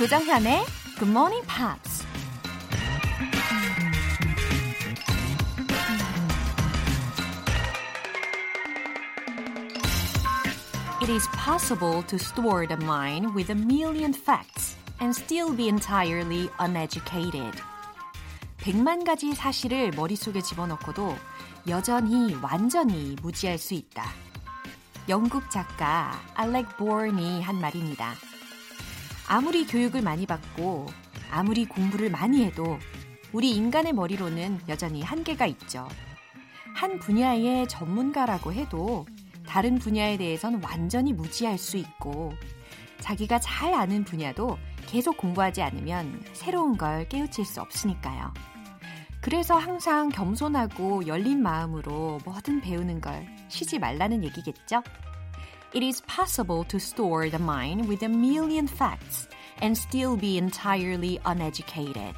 조정현의 0.00 0.64
Good 0.98 1.10
Morning 1.10 1.46
Pops. 1.46 2.06
It 11.02 11.10
is 11.12 11.28
possible 11.36 12.02
to 12.06 12.16
store 12.16 12.66
the 12.66 12.82
mind 12.82 13.34
with 13.34 13.50
a 13.50 13.54
million 13.54 14.14
facts 14.14 14.78
and 15.02 15.14
still 15.14 15.54
be 15.54 15.68
entirely 15.68 16.48
uneducated. 16.58 17.60
100만 18.62 19.04
가지 19.04 19.34
사실을 19.34 19.90
머릿속에 19.90 20.40
집어넣고도 20.40 21.14
여전히 21.68 22.34
완전히 22.40 23.16
무지할 23.20 23.58
수 23.58 23.74
있다. 23.74 24.04
영국 25.10 25.50
작가 25.50 26.18
알렉 26.36 26.78
보언이 26.78 27.42
한 27.42 27.60
말입니다. 27.60 28.14
아무리 29.32 29.64
교육을 29.64 30.02
많이 30.02 30.26
받고 30.26 30.86
아무리 31.30 31.64
공부를 31.64 32.10
많이 32.10 32.44
해도 32.44 32.80
우리 33.32 33.52
인간의 33.52 33.92
머리로는 33.92 34.58
여전히 34.68 35.02
한계가 35.02 35.46
있죠. 35.46 35.86
한 36.74 36.98
분야의 36.98 37.68
전문가라고 37.68 38.52
해도 38.52 39.06
다른 39.46 39.78
분야에 39.78 40.16
대해선 40.16 40.60
완전히 40.64 41.12
무지할 41.12 41.58
수 41.58 41.76
있고 41.76 42.32
자기가 42.98 43.38
잘 43.38 43.72
아는 43.72 44.02
분야도 44.02 44.58
계속 44.88 45.16
공부하지 45.16 45.62
않으면 45.62 46.24
새로운 46.32 46.76
걸 46.76 47.08
깨우칠 47.08 47.44
수 47.44 47.60
없으니까요. 47.60 48.34
그래서 49.20 49.56
항상 49.56 50.08
겸손하고 50.08 51.06
열린 51.06 51.40
마음으로 51.40 52.18
뭐든 52.24 52.62
배우는 52.62 53.00
걸 53.00 53.28
쉬지 53.46 53.78
말라는 53.78 54.24
얘기겠죠? 54.24 54.82
It 55.73 55.83
is 55.83 56.01
possible 56.07 56.63
to 56.65 56.79
store 56.79 57.29
the 57.29 57.39
mind 57.39 57.87
with 57.87 58.03
a 58.03 58.09
million 58.09 58.67
facts 58.67 59.27
and 59.61 59.77
still 59.77 60.15
be 60.15 60.37
entirely 60.37 61.19
uneducated. 61.25 62.15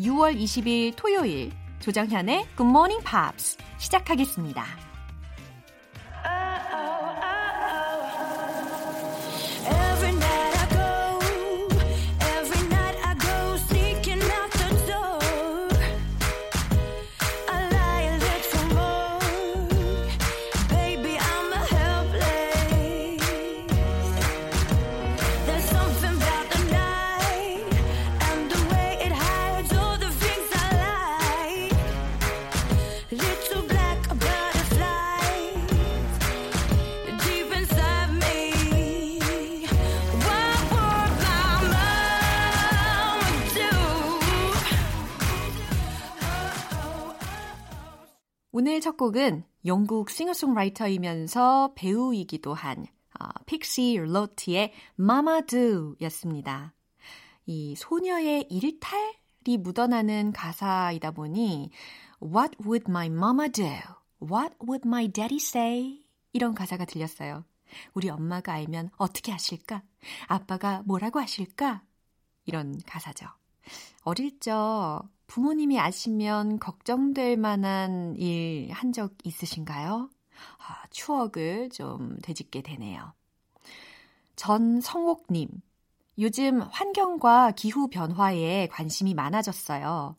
6월 0.00 0.34
20일 0.36 0.96
토요일 0.96 1.52
조정현의 1.80 2.46
Good 2.56 2.70
Morning 2.70 3.04
Pops 3.04 3.58
시작하겠습니다. 3.78 4.87
오늘 48.59 48.81
첫 48.81 48.97
곡은 48.97 49.45
영국 49.65 50.09
싱어송라이터이면서 50.09 51.75
배우이기도 51.75 52.53
한 52.53 52.87
어, 53.17 53.27
픽시 53.45 53.95
로티의 53.95 54.73
Mama 54.99 55.43
Do 55.47 55.95
였습니다. 56.01 56.73
이 57.45 57.73
소녀의 57.77 58.47
일탈이 58.49 59.55
묻어나는 59.59 60.33
가사이다 60.33 61.11
보니 61.11 61.71
What 62.21 62.57
would 62.61 62.83
my 62.89 63.05
mama 63.05 63.47
do? 63.47 63.65
What 64.21 64.57
would 64.61 64.85
my 64.85 65.07
daddy 65.07 65.37
say? 65.37 66.05
이런 66.33 66.53
가사가 66.53 66.83
들렸어요. 66.83 67.45
우리 67.93 68.09
엄마가 68.09 68.51
알면 68.51 68.89
어떻게 68.97 69.31
하실까? 69.31 69.83
아빠가 70.27 70.83
뭐라고 70.85 71.21
하실까? 71.21 71.81
이런 72.43 72.77
가사죠. 72.85 73.25
어릴 74.03 74.37
적 74.41 75.07
부모님이 75.29 75.79
아시면 75.79 76.59
걱정될 76.59 77.37
만한 77.37 78.15
일 78.17 78.69
한 78.73 78.91
적 78.91 79.13
있으신가요? 79.23 80.09
아, 80.57 80.83
추억을 80.89 81.69
좀 81.69 82.17
되짚게 82.21 82.61
되네요. 82.63 83.13
전성옥님, 84.35 85.49
요즘 86.19 86.61
환경과 86.61 87.51
기후 87.51 87.87
변화에 87.89 88.67
관심이 88.67 89.13
많아졌어요. 89.13 90.15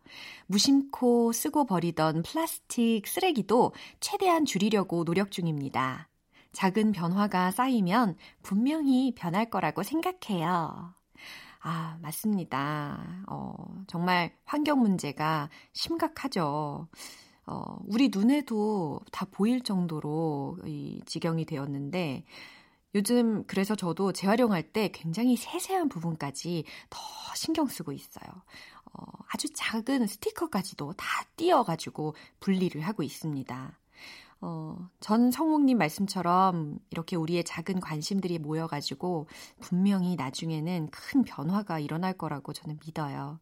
무심코 0.47 1.33
쓰고 1.33 1.67
버리던 1.67 2.23
플라스틱 2.23 3.07
쓰레기도 3.07 3.73
최대한 4.01 4.45
줄이려고 4.45 5.05
노력 5.05 5.31
중입니다. 5.31 6.09
작은 6.53 6.93
변화가 6.93 7.51
쌓이면 7.53 8.17
분명히 8.43 9.15
변할 9.15 9.51
거라고 9.51 9.83
생각해요. 9.83 10.95
아, 11.61 11.99
맞습니다. 12.01 13.25
어, 13.29 13.53
정말 13.87 14.35
환경 14.45 14.81
문제가 14.81 15.51
심각하죠. 15.73 16.89
어, 17.47 17.79
우리 17.87 18.11
눈에도 18.13 19.01
다 19.13 19.27
보일 19.31 19.63
정도로 19.63 20.59
이 20.65 21.03
지경이 21.05 21.45
되었는데, 21.45 22.25
요즘 22.95 23.45
그래서 23.47 23.75
저도 23.77 24.13
재활용할 24.13 24.73
때 24.73 24.91
굉장히 24.93 25.37
세세한 25.37 25.89
부분까지 25.89 26.65
더 26.89 26.99
신경 27.37 27.67
쓰고 27.67 27.93
있어요. 27.93 28.27
어, 28.93 29.03
아주 29.29 29.49
작은 29.53 30.07
스티커까지도 30.07 30.95
다 30.95 31.07
띄어가지고 31.37 32.15
분리를 32.41 32.81
하고 32.81 33.03
있습니다. 33.03 33.79
어, 34.43 34.89
전 35.01 35.31
성욱님 35.31 35.77
말씀처럼 35.77 36.79
이렇게 36.91 37.17
우리의 37.17 37.45
작은 37.45 37.81
관심들이 37.81 38.39
모여가지고 38.39 39.29
분명히 39.61 40.17
나중에는 40.17 40.89
큰 40.91 41.23
변화가 41.23 41.79
일어날 41.79 42.15
거라고 42.15 42.53
저는 42.53 42.79
믿어요. 42.85 43.39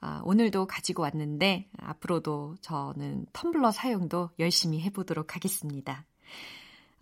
아, 0.00 0.20
오늘도 0.24 0.66
가지고 0.66 1.02
왔는데 1.02 1.68
앞으로도 1.78 2.56
저는 2.60 3.26
텀블러 3.32 3.72
사용도 3.72 4.30
열심히 4.38 4.80
해보도록 4.80 5.34
하겠습니다. 5.34 6.04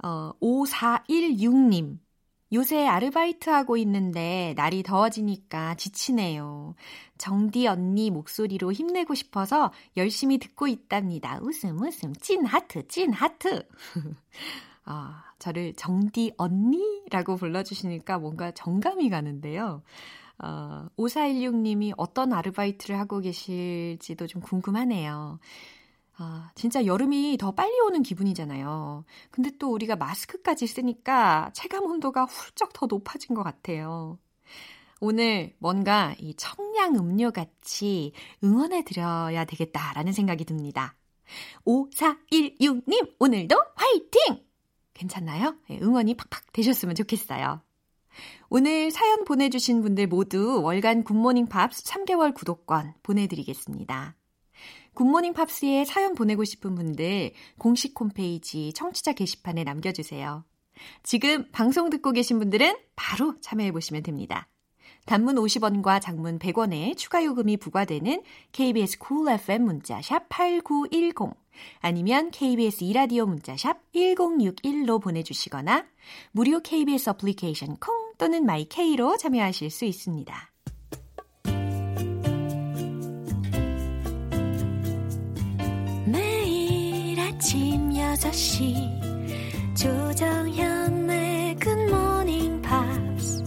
어, 0.03 0.33
5416님. 0.41 1.99
요새 2.53 2.87
아르바이트 2.87 3.51
하고 3.51 3.77
있는데 3.77 4.55
날이 4.57 4.83
더워지니까 4.83 5.75
지치네요. 5.75 6.75
정디 7.19 7.67
언니 7.67 8.11
목소리로 8.11 8.73
힘내고 8.73 9.15
싶어서 9.15 9.73
열심히 9.97 10.39
듣고 10.39 10.69
있답니다. 10.69 11.39
웃음 11.43 11.81
웃음 11.83 12.15
찐 12.15 12.45
하트 12.47 12.87
찐 12.87 13.13
하트. 13.13 13.67
아, 14.85 15.25
저를 15.41 15.75
정디 15.75 16.33
언니라고 16.37 17.37
불러주시니까 17.37 18.19
뭔가 18.19 18.53
정감이 18.53 19.11
가는데요. 19.11 19.83
어, 20.39 20.87
5416님이 20.97 21.93
어떤 21.97 22.33
아르바이트를 22.33 22.99
하고 22.99 23.21
계실지도 23.21 24.27
좀 24.29 24.43
궁금하네요. 24.43 25.41
아, 26.19 26.51
진짜 26.55 26.87
여름이 26.87 27.37
더 27.39 27.53
빨리 27.53 27.79
오는 27.81 28.03
기분이잖아요. 28.03 29.05
근데 29.31 29.51
또 29.59 29.71
우리가 29.73 29.97
마스크까지 29.97 30.67
쓰니까 30.67 31.51
체감 31.53 31.85
온도가 31.85 32.25
훌쩍 32.25 32.73
더 32.73 32.87
높아진 32.87 33.35
것 33.35 33.43
같아요. 33.43 34.19
오늘 35.01 35.55
뭔가 35.59 36.15
이 36.19 36.35
청량 36.35 36.95
음료 36.97 37.31
같이 37.31 38.13
응원해 38.43 38.83
드려야 38.85 39.45
되겠다라는 39.45 40.13
생각이 40.13 40.47
듭니다. 40.47 40.97
5416님, 41.67 43.15
오늘도 43.19 43.57
화이팅! 43.75 44.43
괜찮나요? 44.95 45.57
네, 45.69 45.79
응원이 45.83 46.17
팍팍 46.17 46.53
되셨으면 46.53 46.95
좋겠어요. 46.95 47.61
오늘 48.49 48.91
사연 48.91 49.25
보내주신 49.25 49.83
분들 49.83 50.07
모두 50.07 50.63
월간 50.63 51.05
굿모닝 51.05 51.47
팝스 51.47 51.85
3개월 51.85 52.33
구독권 52.33 52.95
보내드리겠습니다. 53.03 54.17
굿모닝 54.97 55.35
팝스에 55.35 55.85
사연 55.85 56.15
보내고 56.15 56.43
싶은 56.45 56.75
분들 56.75 57.33
공식 57.59 57.99
홈페이지 58.01 58.73
청취자 58.73 59.13
게시판에 59.13 59.63
남겨주세요. 59.63 60.45
지금 61.03 61.51
방송 61.53 61.91
듣고 61.91 62.13
계신 62.13 62.39
분들은 62.39 62.77
바로 62.97 63.39
참여해보시면 63.41 64.03
됩니다. 64.03 64.49
단문 65.05 65.37
50원과 65.37 66.01
장문 66.01 66.39
100원에 66.39 66.97
추가 66.97 67.25
요금이 67.25 67.59
부과되는 67.59 68.23
KBS 68.53 68.99
Cool 68.99 69.35
FM 69.35 69.63
문자 69.65 70.00
샵 70.00 70.29
8910 70.29 71.35
아니면 71.81 72.31
KBS 72.31 72.85
2라디오 72.85 73.27
문자 73.27 73.64
샵 73.64 73.93
1061로 73.93 75.01
보내주시거나 75.01 75.87
무료 76.33 76.61
KBS 76.61 77.11
어플리케이션 77.11 77.77
콩 77.77 78.13
또는 78.19 78.47
my 78.47 78.75
K로 78.75 79.17
참여하실 79.19 79.71
수 79.71 79.85
있습니다. 79.85 80.56
시 88.57 88.75
조정현의 89.75 91.57
굿모닝 91.57 92.63
팝스 92.63 93.45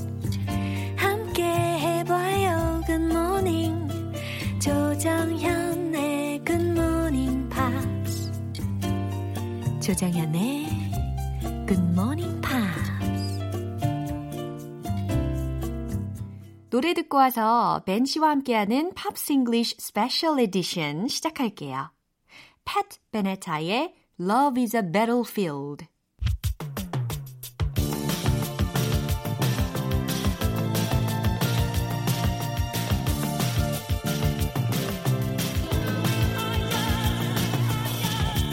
함께 0.95 1.43
해봐요 1.43 2.79
굿모닝 2.85 3.87
조정현의 4.61 6.45
굿모닝 6.45 7.49
팝스 7.49 8.31
조정현의 9.81 10.67
굿모닝 11.67 12.39
노래 16.69 16.93
듣고 16.93 17.17
와서 17.17 17.81
벤 17.87 18.05
씨와 18.05 18.29
함께하는 18.29 18.93
Pops 18.93 19.33
English 19.33 19.77
Special 19.79 20.39
Edition 20.39 21.07
시작할게요. 21.07 21.89
Pat 22.63 22.99
Benatar의 23.11 23.98
Love 24.21 24.57
is 24.57 24.73
a 24.73 24.83
Battlefield. 24.83 25.85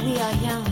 We 0.04 0.16
are 0.18 0.34
young, 0.40 0.65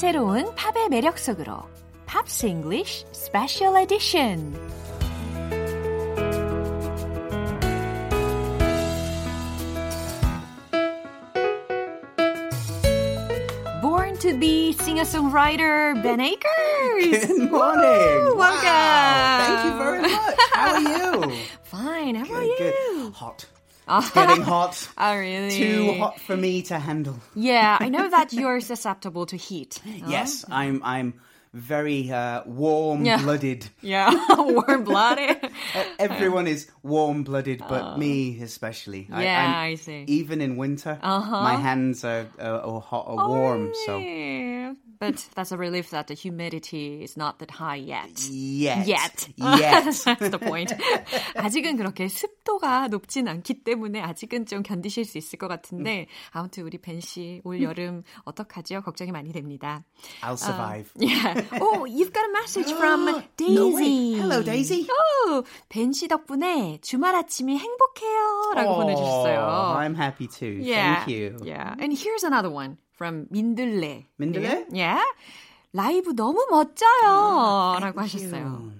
다채로운 0.00 0.54
팝의 0.54 0.88
매력 0.88 1.18
속으로 1.18 1.58
Pops 2.06 2.46
English 2.46 3.04
Special 3.12 3.76
Edition. 3.76 4.54
Born 13.82 14.16
to 14.18 14.38
be 14.38 14.72
singer-songwriter 14.72 16.02
Ben 16.02 16.20
Akers. 16.20 17.26
Good 17.26 17.50
morning. 17.50 18.32
Woo, 18.32 18.34
welcome. 18.34 18.64
Wow. 18.64 19.44
Thank 19.44 19.64
you 19.66 19.78
very 19.78 20.00
much. 20.02 20.38
How 20.52 20.72
are 20.72 20.80
you? 20.80 21.32
Fine. 21.64 22.14
How 22.14 22.34
are 22.34 22.40
Good, 22.40 22.58
good. 22.58 22.74
you? 22.74 23.12
Hot. 23.12 23.44
It's 23.99 24.11
getting 24.13 24.41
hot. 24.41 24.87
Oh, 24.97 25.15
really? 25.17 25.51
Too 25.51 25.93
hot 25.93 26.19
for 26.19 26.37
me 26.37 26.61
to 26.63 26.79
handle. 26.79 27.19
Yeah, 27.35 27.77
I 27.79 27.89
know 27.89 28.09
that 28.09 28.33
you're 28.39 28.61
susceptible 28.61 29.25
to 29.27 29.37
heat. 29.37 29.79
Yes, 30.07 30.45
I'm. 30.49 30.81
I'm 30.83 31.13
very 31.52 32.10
uh, 32.12 32.42
warm-blooded. 32.44 33.66
Yeah, 33.80 34.10
warm-blooded. 34.36 35.38
Everyone 35.98 36.46
is 36.46 36.68
warm-blooded, 36.82 37.62
but 37.68 37.98
me 37.98 38.40
especially. 38.42 39.08
I- 39.10 39.16
Uh. 39.16 39.20
Yeah, 39.22 39.40
I'm- 39.40 39.72
I 39.72 39.74
see. 39.76 40.04
Even 40.08 40.40
in 40.40 40.56
winter, 40.56 40.98
my 41.02 41.54
hands 41.56 42.04
are, 42.04 42.26
are, 42.38 42.60
are 42.60 42.80
hot 42.80 43.04
or 43.08 43.16
warm. 43.28 43.72
So 43.86 43.98
Yeah. 43.98 44.74
But 44.98 45.20
that's 45.34 45.52
a 45.52 45.58
relief 45.58 45.90
that 45.90 46.06
the 46.06 46.14
humidity 46.14 47.02
is 47.04 47.18
not 47.18 47.38
that 47.40 47.50
high 47.50 47.76
yet. 47.76 48.16
yet, 48.32 48.86
Yet. 48.88 49.28
yet. 49.36 49.84
That's 49.84 50.30
the 50.30 50.38
point. 50.40 50.72
아직은 51.36 51.76
그렇게 51.76 52.08
습도가 52.08 52.88
높진 52.88 53.28
않기 53.28 53.62
때문에 53.62 54.00
아직은 54.00 54.46
좀 54.46 54.62
견디실 54.62 55.04
수 55.04 55.18
있을 55.18 55.38
것 55.38 55.48
같은데 55.48 56.06
아무튼 56.32 56.64
우리 56.64 56.78
벤 56.78 56.96
씨 57.00 57.42
올 57.44 57.60
여름 57.62 58.04
어떡하지요? 58.24 58.80
걱정이 58.80 59.12
많이 59.12 59.32
됩니다. 59.32 59.84
I'll 60.22 60.38
survive. 60.38 60.88
Yeah. 60.98 61.39
Oh, 61.61 61.85
you've 61.85 62.11
got 62.13 62.25
a 62.29 62.33
message 62.33 62.71
from 62.73 63.05
No. 63.05 63.23
Daisy. 63.37 64.13
Hello, 64.19 64.41
Daisy. 64.43 64.87
Oh, 64.89 65.43
벤씨 65.69 66.07
덕분에 66.07 66.79
주말 66.81 67.15
아침이 67.15 67.57
행복해요라고 67.57 68.75
보내주셨어요. 68.75 69.39
Oh, 69.39 69.77
I'm 69.79 69.95
happy 69.95 70.27
too. 70.27 70.59
Yeah. 70.61 71.03
Thank 71.05 71.07
you. 71.09 71.37
Yeah. 71.43 71.75
And 71.79 71.93
here's 71.97 72.23
another 72.23 72.49
one 72.49 72.77
from 72.95 73.27
민들레. 73.31 74.05
민들레? 74.19 74.65
Yeah. 74.71 75.01
라이브 75.73 76.13
너무 76.13 76.45
멋져요. 76.49 77.79
라고 77.79 77.95
Thank 77.95 77.97
하셨어요. 77.97 78.43
you. 78.43 78.71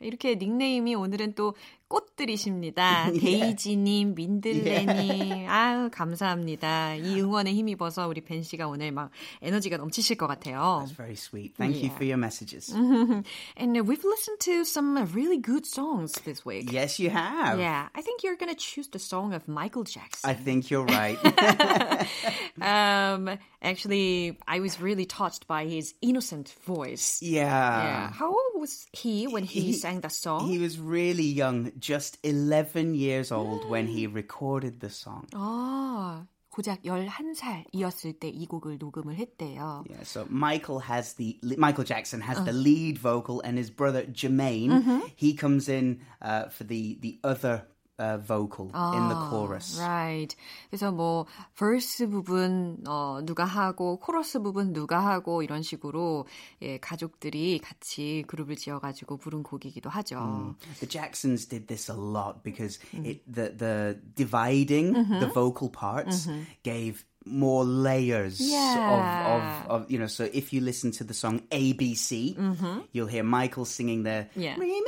이렇게 0.00 0.36
닉네임이 0.36 0.94
오늘은 0.94 1.34
또 1.34 1.54
꽃들이십니다. 1.87 3.11
데이지님, 3.11 4.15
민들레님. 4.15 5.47
아유, 5.47 5.89
감사합니다. 5.93 6.95
이 6.95 7.21
응원에 7.21 7.53
힘입어서 7.53 8.07
우리 8.07 8.21
벤 8.21 8.41
씨가 8.41 8.67
오늘 8.67 8.91
막 8.91 9.11
에너지가 9.43 9.77
넘치실 9.77 10.17
것 10.17 10.25
같아요. 10.25 10.81
That's 10.87 10.95
very 10.97 11.13
sweet. 11.13 11.53
Thank 11.55 11.77
you 11.83 11.89
Yeah. 11.91 11.95
for 11.95 12.03
your 12.05 12.17
messages. 12.17 12.73
And 12.73 13.77
we've 13.85 14.03
listened 14.03 14.39
to 14.41 14.63
some 14.65 14.97
really 15.13 15.37
good 15.37 15.67
songs 15.67 16.13
this 16.25 16.43
week. 16.43 16.71
Yes, 16.71 16.97
you 16.99 17.11
have. 17.11 17.59
Yeah, 17.59 17.89
I 17.93 18.01
think 18.01 18.23
you're 18.23 18.37
gonna 18.37 18.55
choose 18.57 18.89
the 18.89 18.97
song 18.99 19.33
of 19.33 19.47
Michael 19.47 19.83
Jackson. 19.83 20.25
I 20.27 20.33
think 20.33 20.71
you're 20.71 20.85
right. 20.85 21.19
Um, 22.61 23.37
actually, 23.61 24.37
I 24.47 24.59
was 24.59 24.79
really 24.79 25.05
touched 25.05 25.47
by 25.47 25.65
his 25.65 25.93
innocent 26.01 26.53
voice. 26.65 27.19
yeah. 27.21 27.43
Yeah. 27.43 28.11
How 28.11 28.27
old 28.29 28.61
was 28.61 28.87
he 28.93 29.27
when 29.27 29.43
he, 29.43 29.61
He- 29.61 29.73
sang 29.73 30.01
the 30.01 30.09
song? 30.09 30.47
He 30.47 30.59
was 30.59 30.79
really 30.79 31.25
young, 31.25 31.71
just 31.79 32.17
11 32.23 32.95
years 32.95 33.31
old 33.31 33.65
when 33.69 33.87
he 33.87 34.07
recorded 34.07 34.79
the 34.79 34.89
song. 34.89 35.25
아, 35.33 36.25
고작 36.49 36.83
11살이었을 36.83 38.19
때 38.19 38.29
이 38.29 38.45
곡을 38.45 38.77
녹음을 38.77 39.15
했대요. 39.15 39.83
Yeah, 39.89 40.03
so 40.03 40.25
Michael 40.29 40.79
has 40.89 41.13
the 41.15 41.39
Michael 41.57 41.83
Jackson 41.85 42.21
has 42.21 42.37
the 42.45 42.53
lead 42.53 42.97
vocal, 42.99 43.41
and 43.41 43.57
his 43.57 43.69
brother 43.71 44.05
Jermaine 44.05 45.01
he 45.15 45.33
comes 45.33 45.67
in 45.67 46.01
uh, 46.21 46.49
for 46.49 46.63
the 46.63 46.97
the 47.01 47.19
other 47.23 47.65
uh, 47.99 48.17
vocal 48.17 48.71
in 48.93 49.07
the 49.07 49.15
chorus. 49.29 49.79
Right. 49.79 50.35
그래서 50.69 50.91
뭐 50.91 51.25
verse 51.55 52.07
부분 52.07 52.83
어 52.87 53.21
누가 53.23 53.45
하고 53.45 53.97
코러스 53.99 54.39
부분 54.41 54.73
누가 54.73 54.99
하고 55.05 55.43
이런 55.43 55.61
식으로 55.61 56.25
예, 56.63 56.79
가족들이 56.79 57.59
같이 57.59 58.23
그룹을 58.27 58.55
지어 58.55 58.79
가지고 58.79 59.17
부른 59.17 59.43
곡이기도 59.43 59.89
하죠. 59.91 60.55
The 60.79 60.87
Jacksons 60.89 61.45
did 61.47 61.67
this 61.67 61.89
a 61.91 61.95
lot 61.95 62.41
because 62.43 62.79
it 62.93 63.21
the 63.31 63.55
the 63.55 63.99
dividing 64.15 64.93
the 65.19 65.27
vocal 65.31 65.69
parts 65.69 66.27
gave 66.63 67.05
more 67.25 67.63
layers 67.63 68.41
Yeah. 68.41 68.83
of, 68.83 69.05
of, 69.31 69.83
of 69.83 69.91
you 69.91 69.97
know 69.97 70.07
so 70.11 70.25
if 70.33 70.51
you 70.51 70.59
listen 70.59 70.91
to 70.99 71.05
the 71.05 71.13
song 71.13 71.39
ABC 71.51 72.35
you'll 72.91 73.07
hear 73.07 73.23
Michael 73.23 73.63
singing 73.63 74.03
there 74.03 74.27
Yeah. 74.35 74.57
"Rhythm 74.59 74.83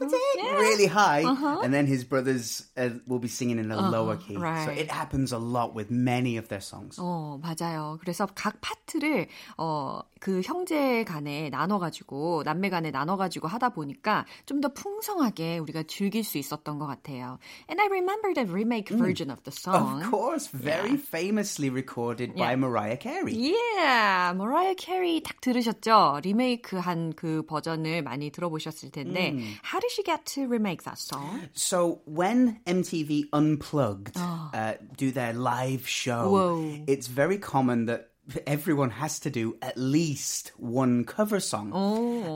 Arithmetic," 0.00 0.58
really 0.58 0.86
high 0.86 1.24
and 1.64 1.72
then 1.72 1.86
his 1.86 2.04
brothers 2.04 2.66
uh, 2.76 2.90
will 3.06 3.20
be 3.20 3.28
singing 3.28 3.58
in 3.58 3.70
a 3.70 3.90
lower 3.90 4.16
key 4.16 4.34
so 4.34 4.40
right. 4.40 4.76
it 4.78 4.90
happens 4.90 5.32
a 5.32 5.38
lot 5.38 5.74
with 5.74 5.90
many 5.90 6.36
of 6.36 6.48
their 6.48 6.60
songs 6.62 6.98
어, 6.98 7.38
맞아요. 7.42 7.98
그래서 8.00 8.26
각 8.34 8.60
파트를 8.60 9.28
어, 9.58 10.00
그 10.20 10.40
형제 10.42 11.04
간에 11.04 11.50
나눠 11.50 11.78
가지고 11.78 12.42
남매 12.44 12.70
간에 12.70 12.90
나눠 12.90 13.16
가지고 13.16 13.48
하다 13.48 13.70
보니까 13.70 14.24
좀 14.44 14.60
더 14.60 14.68
풍성하게 14.72 15.58
우리가 15.58 15.82
즐길 15.84 16.24
수 16.24 16.38
있었던 16.38 16.78
것 16.78 16.86
같아요. 16.86 17.38
And 17.68 17.80
I 17.80 17.86
remember 17.88 18.32
the 18.34 18.50
remake 18.50 18.88
version 18.88 19.30
of 19.30 19.42
the 19.44 19.52
song. 19.52 20.02
of 20.02 20.10
course 20.10 20.48
very 20.48 20.96
famously 20.96 21.68
recorded 21.70 22.34
by 22.34 22.52
Yeah. 22.52 22.56
Mariah 22.56 22.96
Carey 22.96 23.34
Yeah, 23.36 24.32
Mariah 24.34 24.74
Carey 24.74 25.20
딱 25.22 25.40
들으셨죠? 25.40 26.20
리메이크한 26.22 27.12
그 27.16 27.42
버전을 27.46 28.02
많이 28.02 28.30
들어보셨을 28.30 28.90
텐데, 28.90 29.36
how 29.62 29.78
did 29.86 29.94
she 29.94 30.02
get 30.02 30.26
to 30.26 30.48
remake 30.48 30.82
that 30.82 30.98
song? 30.98 31.48
So 31.52 32.00
when 32.06 32.60
MTV 32.66 33.26
Unplugged 33.32 34.16
uh, 34.16 34.74
do 34.96 35.12
their 35.12 35.32
live 35.32 35.86
show, 35.86 36.30
Whoa. 36.30 36.84
it's 36.88 37.06
very 37.06 37.38
common 37.38 37.86
that 37.86 38.10
everyone 38.48 38.90
has 38.90 39.20
to 39.20 39.30
do 39.30 39.56
at 39.62 39.76
least 39.76 40.50
one 40.56 41.04
cover 41.04 41.38
song. 41.38 41.72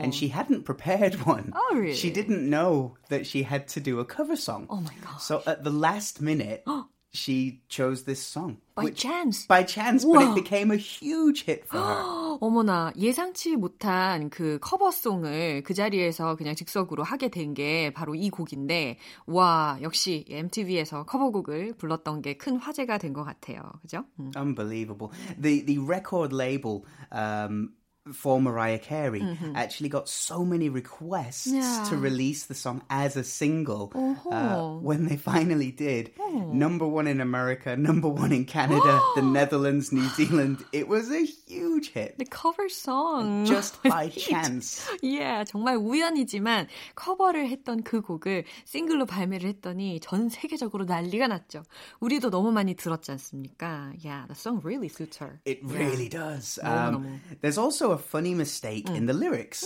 And 0.01 0.15
she 0.15 0.29
hadn't 0.29 0.63
prepared 0.63 1.15
one. 1.25 1.51
Oh, 1.53 1.75
really? 1.75 1.93
She 1.93 2.09
didn't 2.09 2.49
know 2.49 2.95
that 3.09 3.27
she 3.27 3.43
had 3.43 3.67
to 3.69 3.81
do 3.81 3.99
a 3.99 4.05
cover 4.05 4.37
song. 4.37 4.67
Oh 4.69 4.79
my 4.79 4.93
god! 5.03 5.17
So 5.17 5.43
at 5.45 5.65
the 5.65 5.71
last 5.71 6.21
minute, 6.21 6.63
she 7.13 7.59
chose 7.67 8.03
this 8.05 8.21
song. 8.21 8.57
By 8.73 8.89
chance. 8.89 9.45
By 9.47 9.63
chance, 9.65 10.05
but 10.05 10.23
Whoa. 10.23 10.31
it 10.31 10.35
became 10.35 10.71
a 10.71 10.77
huge 10.77 11.43
hit 11.45 11.67
for 11.67 11.77
her. 11.77 12.37
어머나 12.39 12.93
예상치 12.97 13.57
못한 13.57 14.29
그 14.29 14.57
커버송을 14.61 15.61
그 15.63 15.73
자리에서 15.73 16.35
그냥 16.35 16.55
즉석으로 16.55 17.03
하게 17.03 17.27
된 17.29 17.53
게 17.53 17.91
바로 17.93 18.15
이 18.15 18.29
곡인데 18.29 18.97
와 19.27 19.77
역시 19.81 20.25
MTV에서 20.29 21.03
커버곡을 21.05 21.73
불렀던 21.77 22.21
게 22.21 22.35
큰 22.37 22.55
화제가 22.55 22.97
된 22.97 23.11
것 23.13 23.23
같아요. 23.25 23.61
그죠? 23.81 24.05
음. 24.19 24.31
Unbelievable. 24.37 25.11
The 25.39 25.65
the 25.65 25.79
record 25.79 26.33
label 26.33 26.85
um, 27.11 27.73
for 28.12 28.40
Mariah 28.40 28.78
Carey 28.78 29.20
actually 29.56 29.88
got 29.88 30.08
so 30.08 30.44
many 30.44 30.68
requests 30.68 31.48
Yeah. 31.50 31.82
to 31.90 31.96
release 31.96 32.46
the 32.46 32.54
song 32.54 32.82
as 32.88 33.16
a 33.16 33.24
single. 33.24 33.90
Uh, 33.96 34.14
Oh. 34.30 34.78
when 34.80 35.06
they 35.10 35.16
finally 35.16 35.72
did, 35.72 36.12
number 36.54 36.86
one 36.86 37.08
in 37.08 37.20
America, 37.20 37.74
number 37.76 38.06
one 38.06 38.30
in 38.30 38.44
Canada, 38.44 39.00
the 39.16 39.22
Netherlands, 39.22 39.90
New 39.90 40.06
Zealand. 40.14 40.62
It 40.72 40.86
was 40.86 41.10
a 41.10 41.26
huge 41.26 41.90
hit. 41.90 42.14
The 42.18 42.26
cover 42.30 42.68
song. 42.68 43.44
Just 43.44 43.82
by 43.82 44.08
chance. 44.14 44.86
예, 45.02 45.42
정말 45.44 45.74
우연이지만 45.74 46.68
커버를 46.94 47.48
했던 47.48 47.82
그 47.82 48.02
곡을 48.02 48.44
싱글로 48.66 49.06
발매를 49.06 49.48
했더니 49.48 49.98
전 49.98 50.28
세계적으로 50.28 50.84
난리가 50.84 51.26
났죠. 51.26 51.64
우리도 51.98 52.30
너무 52.30 52.52
많이 52.52 52.76
들었지 52.76 53.10
않습니까? 53.10 53.90
Yeah, 53.98 54.26
the 54.28 54.36
song 54.38 54.60
really 54.62 54.86
suits 54.88 55.18
her. 55.18 55.40
It 55.44 55.58
really 55.64 56.08
does. 56.08 56.60
너무, 56.62 56.86
Um, 56.86 57.02
너무. 57.02 57.18
there's 57.42 57.58
also 57.58 57.90
a 57.90 57.96
funny 58.01 58.33
mistake 58.33 58.89
in 58.89 59.05
the 59.05 59.13
lyrics. 59.13 59.65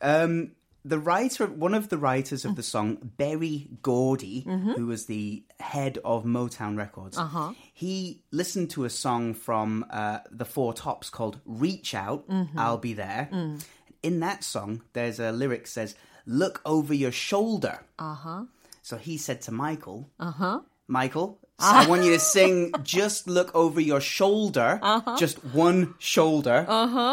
Um, 0.00 0.52
the 0.84 0.98
writer, 1.00 1.46
one 1.46 1.74
of 1.74 1.88
the 1.88 1.98
writers 1.98 2.44
of 2.44 2.54
the 2.54 2.62
song, 2.62 2.98
Berry 3.16 3.68
Gordy, 3.82 4.42
who 4.76 4.86
was 4.86 5.06
the 5.06 5.42
head 5.58 5.98
of 6.04 6.24
Motown 6.24 6.76
Records, 6.78 7.18
Uh-huh. 7.18 7.52
he 7.74 8.22
listened 8.30 8.70
to 8.70 8.84
a 8.84 8.90
song 8.90 9.34
from 9.34 9.84
uh, 9.90 10.18
the 10.30 10.44
Four 10.44 10.74
Tops 10.74 11.10
called 11.10 11.40
"Reach 11.44 11.94
Out, 11.94 12.24
I'll 12.56 12.78
Be 12.78 12.92
There." 12.94 13.28
In 14.02 14.20
that 14.20 14.44
song, 14.44 14.82
there's 14.92 15.18
a 15.18 15.32
lyric 15.32 15.66
says, 15.66 15.96
"Look 16.26 16.60
over 16.64 16.94
your 16.94 17.12
shoulder." 17.12 17.80
Uh-huh. 17.98 18.44
So 18.82 18.96
he 18.96 19.16
said 19.16 19.40
to 19.42 19.52
Michael, 19.52 20.08
Uh-huh. 20.20 20.60
Michael, 20.86 21.40
so 21.59 21.67
I 21.67 21.85
want 21.87 22.03
you 22.03 22.11
to 22.13 22.19
sing 22.19 22.71
just 22.81 23.27
look 23.27 23.53
over 23.53 23.79
your 23.79 24.01
shoulder, 24.01 24.79
just 25.19 25.37
one 25.53 25.93
shoulder, 25.99 26.65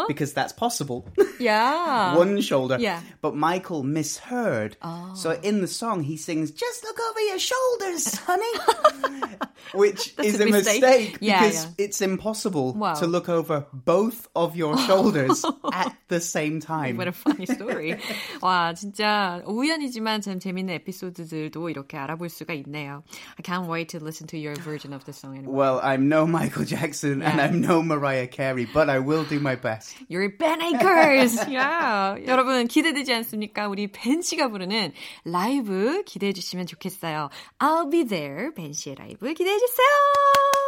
because 0.08 0.32
that's 0.32 0.52
possible. 0.54 1.04
Yeah. 1.38 2.16
one 2.16 2.40
shoulder. 2.40 2.78
Yeah. 2.80 3.00
But 3.20 3.36
Michael 3.36 3.82
misheard. 3.82 4.76
So 5.14 5.32
in 5.42 5.60
the 5.60 5.68
song, 5.68 6.02
he 6.02 6.16
sings, 6.16 6.50
just 6.50 6.82
look 6.82 6.96
over 6.98 7.20
your 7.20 7.38
shoulders, 7.38 8.14
honey. 8.24 8.54
Which 9.74 10.14
is 10.24 10.40
a 10.40 10.44
a 10.44 10.50
mistake. 10.50 10.80
mistake, 10.80 11.18
Yeah, 11.20 11.42
because 11.42 11.64
yeah. 11.64 11.70
it's 11.84 12.00
impossible 12.00 12.72
Wow. 12.72 12.94
to 12.94 13.06
look 13.06 13.28
over 13.28 13.66
both 13.72 14.26
of 14.34 14.56
your 14.56 14.78
shoulders 14.78 15.44
at 15.72 15.92
the 16.08 16.20
same 16.20 16.60
time. 16.60 16.96
What 16.96 17.08
a 17.08 17.12
funny 17.12 17.44
story. 17.44 17.96
와, 18.40 18.72
진짜 18.72 19.42
우연이지만 19.46 20.22
참 20.22 20.40
재밌는 20.40 20.74
에피소드들도 20.80 21.68
이렇게 21.68 21.98
알아볼 21.98 22.30
수가 22.30 22.54
있네요. 22.64 23.02
I 23.38 23.42
can't 23.42 23.66
wait 23.68 23.90
to 23.90 24.00
listen 24.00 24.26
to 24.28 24.31
your 24.37 24.55
version 24.55 24.93
of 24.93 25.03
the 25.05 25.13
song 25.13 25.37
anymore. 25.37 25.53
Well, 25.55 25.79
I'm 25.83 26.07
no 26.09 26.25
Michael 26.25 26.65
Jackson 26.65 27.21
and 27.21 27.37
Yeah. 27.37 27.45
I'm 27.45 27.61
no 27.61 27.81
Mariah 27.81 28.27
Carey, 28.27 28.65
but 28.65 28.89
I 28.89 28.99
will 28.99 29.23
do 29.23 29.39
my 29.39 29.55
best. 29.55 29.95
You're 30.07 30.29
Ben 30.29 30.61
Akers. 30.61 31.35
yeah. 31.49 32.15
여러분 32.27 32.67
기대되지 32.67 33.13
않습니까? 33.13 33.67
우리 33.67 33.87
벤 33.91 34.21
씨가 34.21 34.49
부르는 34.49 34.91
라이브 35.25 36.03
기대해 36.05 36.33
주시면 36.33 36.65
좋겠어요. 36.67 37.29
I'll 37.59 37.91
be 37.91 38.03
there. 38.05 38.51
벤 38.53 38.73
씨의 38.73 38.95
라이브 38.95 39.33
기대해 39.33 39.57
주세요. 39.57 40.62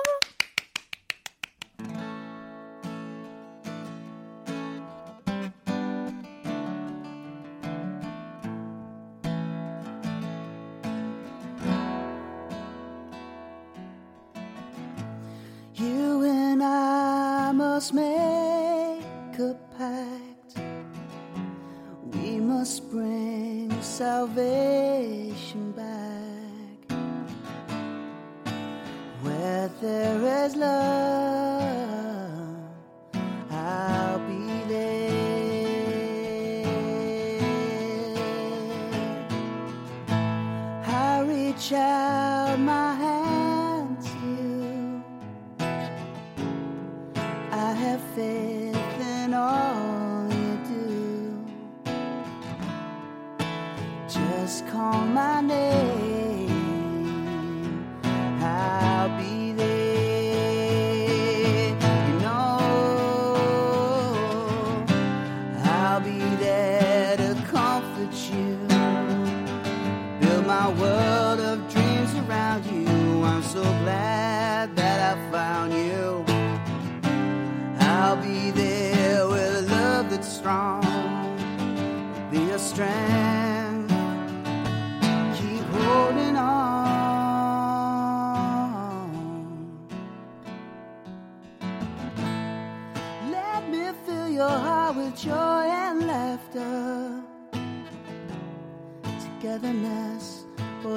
There 29.81 30.45
is 30.45 30.55
love, 30.55 31.34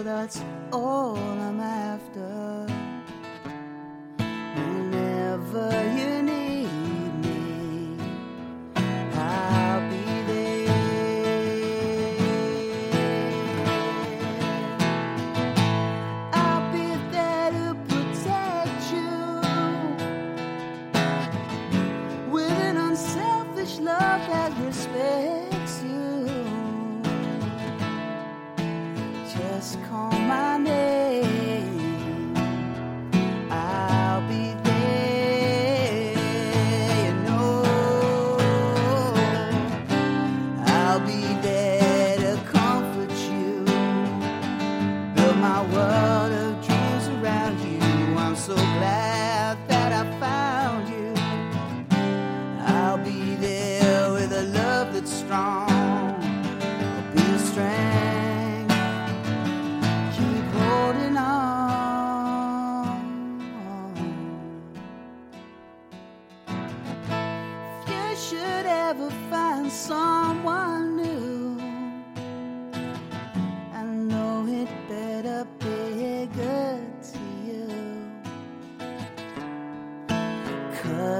that's 0.08 0.42
all 0.72 1.18
I'm 1.18 1.60
after. 1.60 2.66
Whenever 4.56 5.87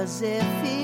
Cause 0.09 0.23
if 0.23 0.63
he 0.63 0.78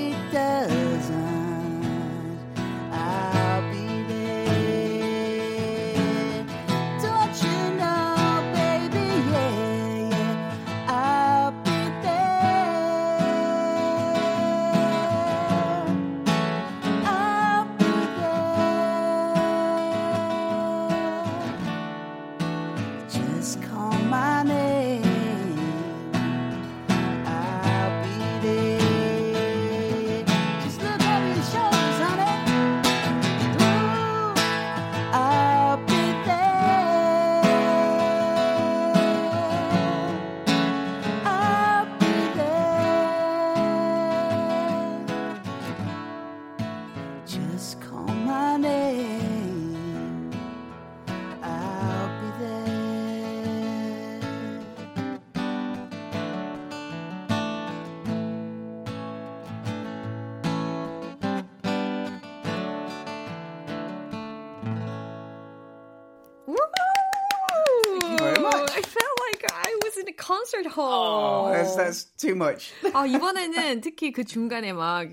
concert 70.12 70.66
Oh, 70.66 71.48
hall. 71.48 71.52
that's, 71.52 71.74
that's 71.76 72.04
too 72.16 72.34
much. 72.34 72.72
아, 72.92 73.06
이번에는 73.06 73.80
특히 73.80 74.12
그 74.12 74.24
중간에 74.24 74.72
막, 74.72 75.08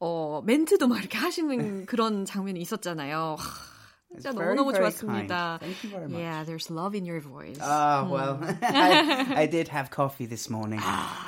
어, 0.00 0.42
멘트도 0.44 0.86
막 0.88 0.98
이렇게 1.00 1.16
하시는 1.18 1.86
그런 1.86 2.24
장면이 2.24 2.60
있었잖아요. 2.60 3.36
하, 4.17 4.19
진짜 4.19 4.31
very, 4.31 4.53
너무너무 4.55 4.71
very 4.71 4.91
좋았습니다. 4.91 5.57
kind. 5.57 5.59
Thank 5.59 5.83
you 5.83 5.89
very 5.89 6.07
much. 6.07 6.21
Yeah, 6.21 6.43
there's 6.45 6.69
love 6.69 6.93
in 6.93 7.03
your 7.05 7.19
voice. 7.19 7.57
Ah, 7.59 8.05
well, 8.07 8.37
I, 8.61 9.43
I 9.43 9.45
did 9.47 9.67
have 9.69 9.89
coffee 9.89 10.27
this 10.27 10.51
morning, 10.51 10.79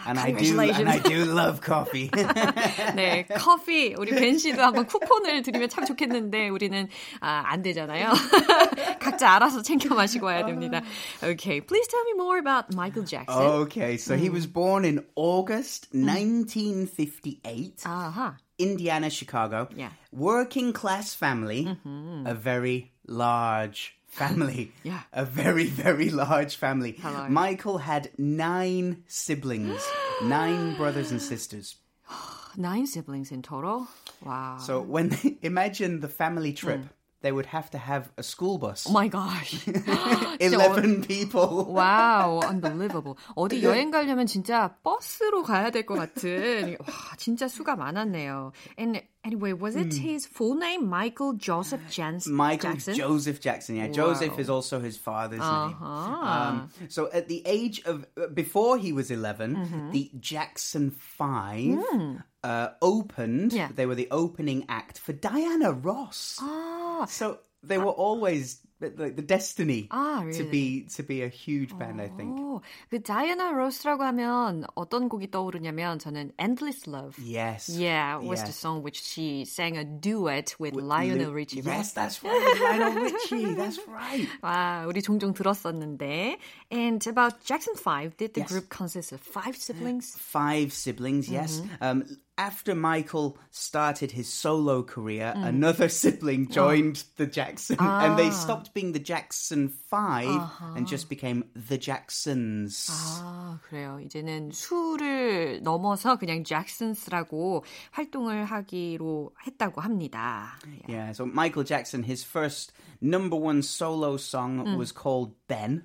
and 0.06 0.20
I 0.20 0.30
do, 0.32 0.54
congratulations. 0.54 0.80
and 0.80 0.90
I 0.90 1.00
do 1.00 1.26
love 1.26 1.62
coffee. 1.62 2.10
네, 2.94 3.26
커피. 3.28 3.96
우리 3.98 4.12
벤 4.14 4.38
씨도 4.38 4.62
한번 4.62 4.86
쿠폰을 4.86 5.42
드리면 5.42 5.70
참 5.70 5.86
좋겠는데 5.86 6.50
우리는 6.50 6.88
아, 7.22 7.44
안 7.48 7.64
되잖아요. 7.64 8.14
각자 9.00 9.32
알아서 9.32 9.64
챙겨 9.64 9.96
마시고 9.96 10.28
와야 10.28 10.46
됩니다. 10.46 10.84
Okay, 11.24 11.62
please 11.62 11.88
tell 11.88 12.04
me 12.06 12.14
more 12.14 12.38
about 12.38 12.72
Michael 12.74 13.06
Jackson. 13.06 13.66
okay, 13.66 13.98
so 13.98 14.16
he 14.16 14.30
was 14.30 14.46
born 14.46 14.86
in 14.86 15.04
August 15.16 15.88
1958. 15.92 17.82
아하. 17.86 18.38
Indiana, 18.61 19.11
Chicago. 19.11 19.69
Yeah. 19.75 19.91
Working 20.13 20.73
class 20.73 21.15
family, 21.15 21.65
mm-hmm. 21.65 22.27
a 22.27 22.35
very 22.35 22.93
large 23.07 23.97
family. 24.07 24.73
Yeah. 24.83 25.03
A 25.13 25.25
very, 25.25 25.67
very 25.67 26.11
large 26.11 26.57
family. 26.57 26.97
Hello. 27.01 27.29
Michael 27.29 27.79
had 27.79 28.11
nine 28.19 29.05
siblings, 29.07 29.83
nine 30.23 30.77
brothers 30.77 31.11
and 31.11 31.23
sisters. 31.23 31.77
Nine 32.57 32.89
siblings 32.89 33.31
in 33.31 33.43
total. 33.43 33.87
Wow. 34.25 34.59
So 34.59 34.81
when 34.81 35.11
they 35.11 35.39
imagine 35.43 36.01
the 36.01 36.09
family 36.09 36.53
trip, 36.53 36.81
mm 36.81 36.89
they 37.22 37.32
would 37.32 37.48
have 37.48 37.72
to 37.72 37.80
have 37.80 38.12
a 38.18 38.24
school 38.24 38.60
bus. 38.60 38.86
oh 38.88 38.92
my 38.92 39.08
gosh. 39.08 39.66
진짜 39.66 40.38
11 40.40 41.02
people. 41.08 41.66
와우, 41.74 42.40
unbelievable. 42.48 43.16
어디 43.36 43.64
여행 43.64 43.90
가려면 43.90 44.28
진짜 44.28 44.76
버스로 44.84 45.42
가야 45.44 45.72
될 45.72 45.86
것 45.88 45.96
같은. 45.96 46.78
와, 46.80 47.16
진짜 47.18 47.48
수가 47.48 47.76
많았네요. 47.78 48.52
And 48.78 49.02
anyway, 49.24 49.54
was 49.54 49.76
it 49.76 49.96
his 49.96 50.28
full 50.28 50.54
name, 50.56 50.86
Michael 50.88 51.34
Joseph 51.34 51.82
Jans- 51.90 52.28
Michael 52.28 52.74
Jackson? 52.74 52.94
Joseph 52.94 53.40
Jackson. 53.42 53.76
Yeah, 53.78 53.88
Joseph 53.88 54.38
is 54.38 54.48
also 54.50 54.80
his 54.80 54.96
father's 54.98 55.40
name. 55.42 55.76
Um, 55.82 56.70
so 56.90 57.10
at 57.12 57.28
the 57.28 57.42
age 57.48 57.82
of 57.86 58.06
uh, 58.22 58.28
before 58.28 58.78
he 58.78 58.94
was 58.94 59.10
11, 59.10 59.90
the 59.92 60.12
Jackson 60.20 60.92
5 60.92 62.22
uh, 62.44 62.70
opened. 62.84 63.54
Yeah. 63.54 63.70
They 63.74 63.88
were 63.88 63.96
the 63.96 64.08
opening 64.12 64.66
act 64.70 65.00
for 65.00 65.14
Diana 65.14 65.72
Ross. 65.74 66.38
아, 66.40 66.79
So 67.07 67.39
they 67.63 67.77
uh, 67.77 67.81
were 67.85 67.93
always 67.93 68.67
like 68.82 69.16
the 69.16 69.22
destiny 69.24 69.88
Ah, 69.90 70.20
to 70.20 70.26
really? 70.44 70.50
be 70.52 70.86
to 70.96 71.02
be 71.02 71.22
a 71.24 71.30
huge 71.30 71.72
band, 71.80 72.00
I 72.02 72.10
think. 72.10 72.38
오, 72.38 72.62
그 72.92 73.02
다이아나 73.02 73.52
로스라고 73.52 74.04
하면 74.04 74.66
어떤 74.76 75.08
곡이 75.10 75.32
떠오르냐면 75.32 75.98
저는 75.98 76.32
Endless 76.38 76.86
Love. 76.88 77.16
Yes. 77.24 77.70
Yeah, 77.70 78.20
it 78.20 78.28
was 78.28 78.42
the 78.44 78.52
Yes. 78.52 78.60
song 78.60 78.84
which 78.84 79.02
she 79.02 79.46
sang 79.46 79.78
a 79.78 79.84
duet 79.86 80.56
with 80.60 80.76
Lionel 80.76 81.32
Li- 81.32 81.46
Richie. 81.46 81.62
right? 81.62 81.78
Yes, 81.78 81.94
that's 81.94 82.22
right. 82.24 82.36
Lionel 82.62 82.94
Richie. 83.10 83.56
That's 83.56 83.80
right. 83.88 84.28
와, 84.44 84.86
우리 84.88 85.02
종종 85.02 85.34
들었었는데. 85.34 86.38
And 86.72 87.06
about 87.08 87.44
Jackson 87.44 87.76
5, 87.76 88.18
did 88.18 88.34
the 88.34 88.42
Yes. 88.42 88.50
group 88.52 88.70
consist 88.70 89.12
of 89.14 89.22
five 89.22 89.56
siblings? 89.58 90.16
Five 90.20 90.74
siblings, 90.74 91.30
yes. 91.30 91.60
Mm-hmm. 91.60 91.82
Um, 91.82 92.04
after 92.38 92.76
Michael 92.76 93.38
started 93.50 94.12
his 94.12 94.28
solo 94.28 94.84
career, 94.84 95.32
Mm. 95.38 95.48
another 95.56 95.88
sibling 95.88 96.48
Oh. 96.52 96.54
joined 96.54 97.04
the 97.16 97.26
Jackson, 97.26 97.78
and 97.80 98.12
Ah. 98.12 98.16
they 98.18 98.30
stopped 98.30 98.69
being 98.74 98.92
the 98.94 99.00
Jackson 99.04 99.70
5 99.70 100.28
Uh-huh. 100.28 100.74
and 100.76 100.88
just 100.88 101.10
became 101.10 101.44
the 101.56 101.78
Jacksons. 101.78 102.90
아, 102.92 103.60
그래요. 103.64 104.00
이제는 104.06 104.52
수를 104.52 105.62
넘어서 105.64 106.18
그냥 106.18 106.44
잭슨스라고 106.44 107.64
활동을 107.92 108.46
하기로 108.46 109.32
했다고 109.48 109.82
합니다. 109.82 110.60
Yeah, 110.88 111.12
so 111.12 111.26
Michael 111.26 111.66
Jackson, 111.66 112.04
his 112.04 112.24
first 112.24 112.74
number 113.02 113.38
one 113.38 113.62
solo 113.62 114.18
song 114.18 114.64
Mm. 114.66 114.78
was 114.78 114.92
called 114.92 115.34
Ben. 115.48 115.84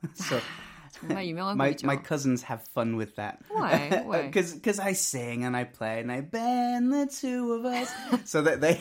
so 0.13 0.39
정말 0.99 1.25
유명한 1.27 1.57
my, 1.57 1.73
곡이죠. 1.73 1.85
my 1.85 1.97
cousins 1.97 2.43
have 2.43 2.63
fun 2.73 2.95
with 2.95 3.15
that. 3.15 3.39
Why? 3.49 4.01
Why? 4.05 4.29
Because 4.31 4.79
I 4.79 4.93
sing 4.93 5.43
and 5.43 5.55
I 5.55 5.65
play 5.65 5.99
and 5.99 6.11
I 6.11 6.21
Ben 6.21 6.89
the 6.89 7.05
two 7.07 7.53
of 7.53 7.65
us. 7.65 7.91
so 8.25 8.41
that 8.41 8.61
they 8.61 8.79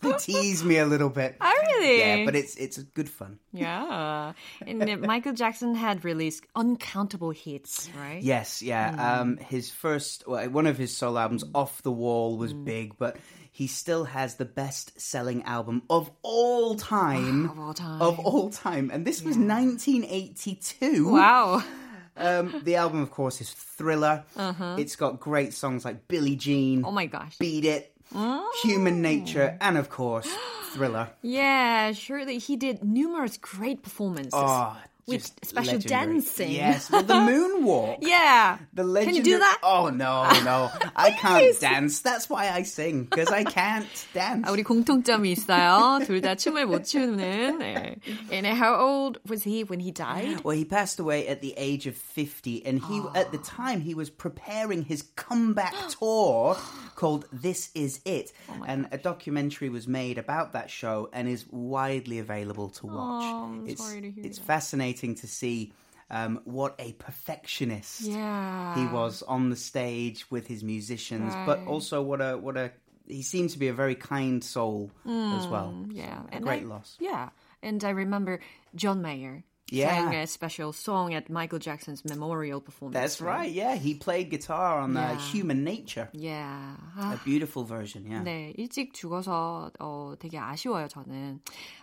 they 0.02 0.12
tease 0.14 0.64
me 0.64 0.78
a 0.78 0.86
little 0.86 1.10
bit. 1.10 1.36
Oh, 1.40 1.54
really? 1.62 1.98
Yeah, 1.98 2.24
but 2.24 2.34
it's 2.34 2.56
it's 2.56 2.78
good 2.78 3.08
fun. 3.08 3.38
Yeah. 3.52 4.32
And 4.66 5.00
Michael 5.06 5.32
Jackson 5.32 5.74
had 5.74 6.04
released 6.04 6.44
uncountable 6.54 7.30
hits, 7.30 7.88
right? 7.98 8.22
Yes, 8.22 8.62
yeah. 8.62 9.20
Um, 9.20 9.36
his 9.36 9.70
first, 9.70 10.26
well, 10.26 10.48
one 10.48 10.66
of 10.66 10.78
his 10.78 10.96
solo 10.96 11.20
albums, 11.20 11.44
Off 11.54 11.82
the 11.82 11.92
Wall, 11.92 12.36
was 12.36 12.52
big, 12.52 12.96
but 12.98 13.16
he 13.52 13.66
still 13.66 14.04
has 14.04 14.36
the 14.36 14.44
best-selling 14.44 15.42
album 15.42 15.82
of 15.90 16.10
all 16.22 16.76
time. 16.76 17.50
Of 17.50 17.58
all 17.58 17.74
time. 17.74 18.02
Of 18.02 18.18
all 18.20 18.50
time, 18.50 18.90
and 18.92 19.04
this 19.06 19.22
was 19.22 19.36
1982. 19.36 21.10
Wow. 21.10 21.62
Um, 22.16 22.60
the 22.64 22.76
album, 22.76 23.00
of 23.00 23.10
course, 23.10 23.40
is 23.40 23.50
Thriller. 23.50 24.24
Uh-huh. 24.36 24.76
It's 24.78 24.94
got 24.94 25.20
great 25.20 25.54
songs 25.54 25.86
like 25.86 26.06
Billie 26.06 26.36
Jean, 26.36 26.84
Oh 26.84 26.90
my 26.90 27.06
gosh. 27.06 27.38
Beat 27.38 27.64
It, 27.64 27.96
Human 28.12 28.94
oh. 28.94 29.00
Nature, 29.00 29.56
and 29.60 29.76
of 29.76 29.88
course, 29.88 30.28
Thriller. 30.72 31.10
Yeah, 31.22 31.92
surely 31.92 32.38
he 32.38 32.56
did 32.56 32.82
numerous 32.84 33.36
great 33.36 33.82
performances. 33.82 34.32
Oh, 34.34 34.76
with 35.07 35.21
just 35.21 35.45
special 35.45 35.73
legendary. 35.73 36.13
dancing. 36.15 36.51
Yes, 36.51 36.89
well, 36.89 37.03
the 37.03 37.13
moonwalk. 37.13 37.97
Yeah. 38.01 38.57
The 38.73 38.81
Can 38.81 38.93
legendary... 38.93 39.17
you 39.17 39.23
do 39.23 39.39
that? 39.39 39.59
Oh 39.61 39.89
no, 39.89 40.27
no, 40.43 40.71
I 40.95 41.11
can't 41.11 41.59
dance. 41.59 41.99
That's 41.99 42.27
why 42.29 42.49
I 42.49 42.63
sing 42.63 43.03
because 43.03 43.29
I 43.29 43.43
can't 43.43 43.85
dance. 44.13 44.47
아, 44.47 44.51
우리 44.51 44.63
공통점이 44.63 45.31
있어요. 45.31 45.99
둘 46.05 46.21
다 46.21 46.35
춤을 46.35 46.65
못 46.65 46.85
추는. 46.85 47.59
네. 47.59 47.97
And 48.31 48.47
how 48.47 48.75
old 48.75 49.19
was 49.27 49.43
he 49.43 49.63
when 49.63 49.79
he 49.79 49.91
died? 49.91 50.43
Well, 50.43 50.57
he 50.57 50.65
passed 50.65 50.99
away 50.99 51.27
at 51.27 51.41
the 51.41 51.53
age 51.55 51.85
of 51.85 51.95
50, 51.95 52.65
and 52.65 52.81
he 52.81 53.03
at 53.13 53.31
the 53.31 53.37
time 53.37 53.81
he 53.81 53.93
was 53.93 54.09
preparing 54.09 54.83
his 54.83 55.03
comeback 55.15 55.75
tour 55.99 56.57
called 56.95 57.25
This 57.31 57.69
Is 57.75 57.99
It. 58.05 58.33
and 58.65 58.87
a 58.91 58.97
documentary 58.97 59.69
was 59.69 59.87
made 59.87 60.17
about 60.17 60.53
that 60.53 60.69
show 60.71 61.09
and 61.13 61.27
is 61.27 61.45
widely 61.51 62.17
available 62.19 62.69
to 62.69 62.87
watch. 62.87 63.23
Oh, 63.25 63.43
I'm 63.45 63.67
it's 63.67 63.83
sorry 63.83 64.01
to 64.01 64.09
hear 64.09 64.25
it's 64.25 64.39
that. 64.39 64.45
fascinating 64.92 65.14
to 65.16 65.26
see 65.26 65.72
um, 66.10 66.40
what 66.44 66.74
a 66.78 66.92
perfectionist 66.94 68.00
Yeah. 68.02 68.74
he 68.74 68.86
was 68.92 69.22
on 69.22 69.50
the 69.50 69.56
stage 69.56 70.30
with 70.30 70.46
his 70.48 70.62
musicians, 70.64 71.32
but 71.46 71.60
also 71.66 72.02
what 72.02 72.20
a 72.20 72.36
what 72.36 72.56
a 72.56 72.72
he 73.06 73.22
seemed 73.22 73.50
to 73.50 73.58
be 73.58 73.68
a 73.68 73.72
very 73.72 73.94
kind 73.96 74.42
soul 74.42 74.90
as 75.04 75.46
well. 75.48 75.74
Yeah. 75.90 76.22
A 76.30 76.34
And 76.36 76.44
great 76.44 76.62
I- 76.62 76.66
loss. 76.66 76.96
Yeah. 77.00 77.30
And 77.62 77.82
I 77.84 77.90
remember 77.90 78.40
John 78.74 79.02
Mayer 79.02 79.44
Yeah. 79.71 79.89
sang 79.89 80.13
a 80.13 80.27
special 80.27 80.73
song 80.73 81.15
at 81.15 81.27
Michael 81.27 81.57
Jackson's 81.57 82.05
memorial 82.05 82.61
performance. 82.61 82.93
That's 82.93 83.19
right. 83.19 83.49
Yeah, 83.51 83.73
he 83.73 83.95
played 83.95 84.29
guitar 84.29 84.77
on 84.79 84.95
uh, 84.95 84.99
Yeah. 85.17 85.17
Human 85.33 85.63
Nature. 85.63 86.07
Yeah. 86.13 86.75
A 86.99 87.17
아, 87.17 87.23
beautiful 87.25 87.63
version, 87.63 88.05
yeah. 88.05 88.21
네, 88.23 88.53
일찍 88.59 88.93
죽어서 88.93 89.71
어, 89.79 90.13
되게 90.19 90.37
아쉬워요, 90.37 90.87
저는. 90.87 91.39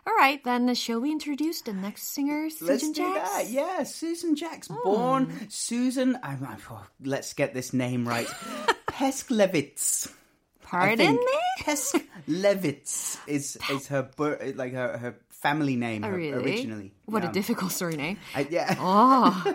Alright, 0.06 0.44
then 0.44 0.72
shall 0.76 1.00
we 1.00 1.10
introduce 1.10 1.62
the 1.62 1.72
next 1.72 2.14
singer, 2.14 2.44
Let's 2.60 2.86
Susan 2.86 2.92
do 2.92 3.02
Jacks? 3.02 3.30
that. 3.30 3.50
Yeah, 3.50 3.82
Susan 3.82 4.36
Jacks, 4.36 4.68
born 4.68 5.32
Susan. 5.50 6.16
I'm, 6.22 6.44
I'm- 6.44 6.62
oh, 6.70 6.86
let's 7.02 7.32
get 7.34 7.52
this 7.52 7.72
name 7.72 8.06
right. 8.06 8.28
Pesklevitz. 8.86 10.06
I 10.06 10.86
Pardon 10.86 11.18
think. 11.18 11.20
me? 11.20 11.38
Pesklevitz 11.64 13.18
is 13.26 13.58
is 13.70 13.88
her 13.88 14.08
bir- 14.16 14.54
like 14.56 14.72
her, 14.72 14.96
her 14.96 15.14
family 15.41 15.75
name 15.75 16.03
Oh, 16.03 16.09
really? 16.09 16.31
originally. 16.33 16.93
What 17.05 17.23
Yeah. 17.23 17.29
a 17.29 17.33
difficult 17.33 17.71
surname. 17.71 18.17
I, 18.35 18.47
yeah. 18.49 18.75
Oh, 18.79 19.53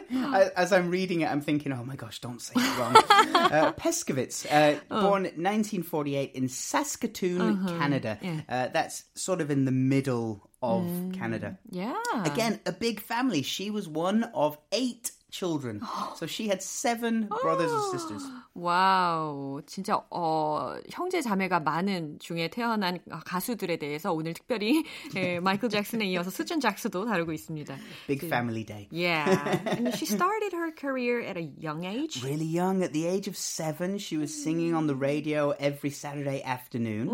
As 0.57 0.73
I'm 0.73 0.90
reading 0.90 1.21
it, 1.23 1.29
I'm 1.31 1.40
thinking, 1.40 1.73
oh 1.73 1.85
my 1.85 1.97
gosh, 1.97 2.21
don't 2.21 2.40
say 2.40 2.55
it 2.57 2.79
wrong. 2.79 2.97
uh, 3.35 3.73
Peskovitz, 3.73 4.47
uh, 4.47 4.79
Oh. 4.90 5.01
born 5.03 5.23
1948 5.25 6.33
in 6.35 6.49
Saskatoon, 6.49 7.40
Uh-huh. 7.40 7.79
Canada. 7.79 8.18
Uh, 8.49 8.68
that's 8.68 9.05
sort 9.14 9.40
of 9.40 9.51
in 9.51 9.64
the 9.64 9.73
middle 9.73 10.49
of 10.62 10.85
Mm. 10.85 11.14
Canada. 11.18 11.59
yeah. 11.71 11.95
Again, 12.25 12.61
a 12.64 12.73
big 12.73 13.01
family. 13.01 13.42
She 13.42 13.71
was 13.71 13.88
one 13.88 14.23
of 14.35 14.57
eight 14.71 15.11
children. 15.32 15.82
So 16.15 16.25
she 16.25 16.47
had 16.47 16.62
seven 16.63 17.27
brothers 17.41 17.71
and 17.71 17.84
sisters. 17.91 18.23
와우, 18.56 19.62
진짜 19.65 20.03
어, 20.10 20.75
형제 20.89 21.21
자매가 21.21 21.60
많은 21.60 22.19
중에 22.19 22.49
태어난 22.49 22.99
가수들에 23.25 23.77
대해서 23.77 24.13
오늘 24.13 24.34
특별히 24.34 24.84
예, 25.15 25.39
마이클 25.39 25.69
잭슨에 25.69 26.06
이어서 26.06 26.30
수준 26.30 26.60
잭스도 26.60 27.06
다루고 27.06 27.34
있습니다. 27.34 27.77
Big 28.08 28.25
family 28.27 28.63
day. 28.63 28.88
Yeah, 28.91 29.27
and 29.65 29.93
she 29.95 30.06
started 30.06 30.53
her 30.53 30.71
career 30.71 31.21
at 31.21 31.38
a 31.38 31.51
young 31.60 31.86
age. 31.86 32.23
Really 32.23 32.45
young, 32.45 32.84
at 32.84 32.93
the 32.93 33.06
age 33.06 33.27
of 33.27 33.36
seven, 33.38 33.97
she 33.97 34.17
was 34.17 34.34
singing 34.34 34.73
on 34.73 34.88
the 34.88 34.95
radio 34.95 35.51
every 35.60 35.91
Saturday 35.91 36.41
afternoon. 36.43 37.10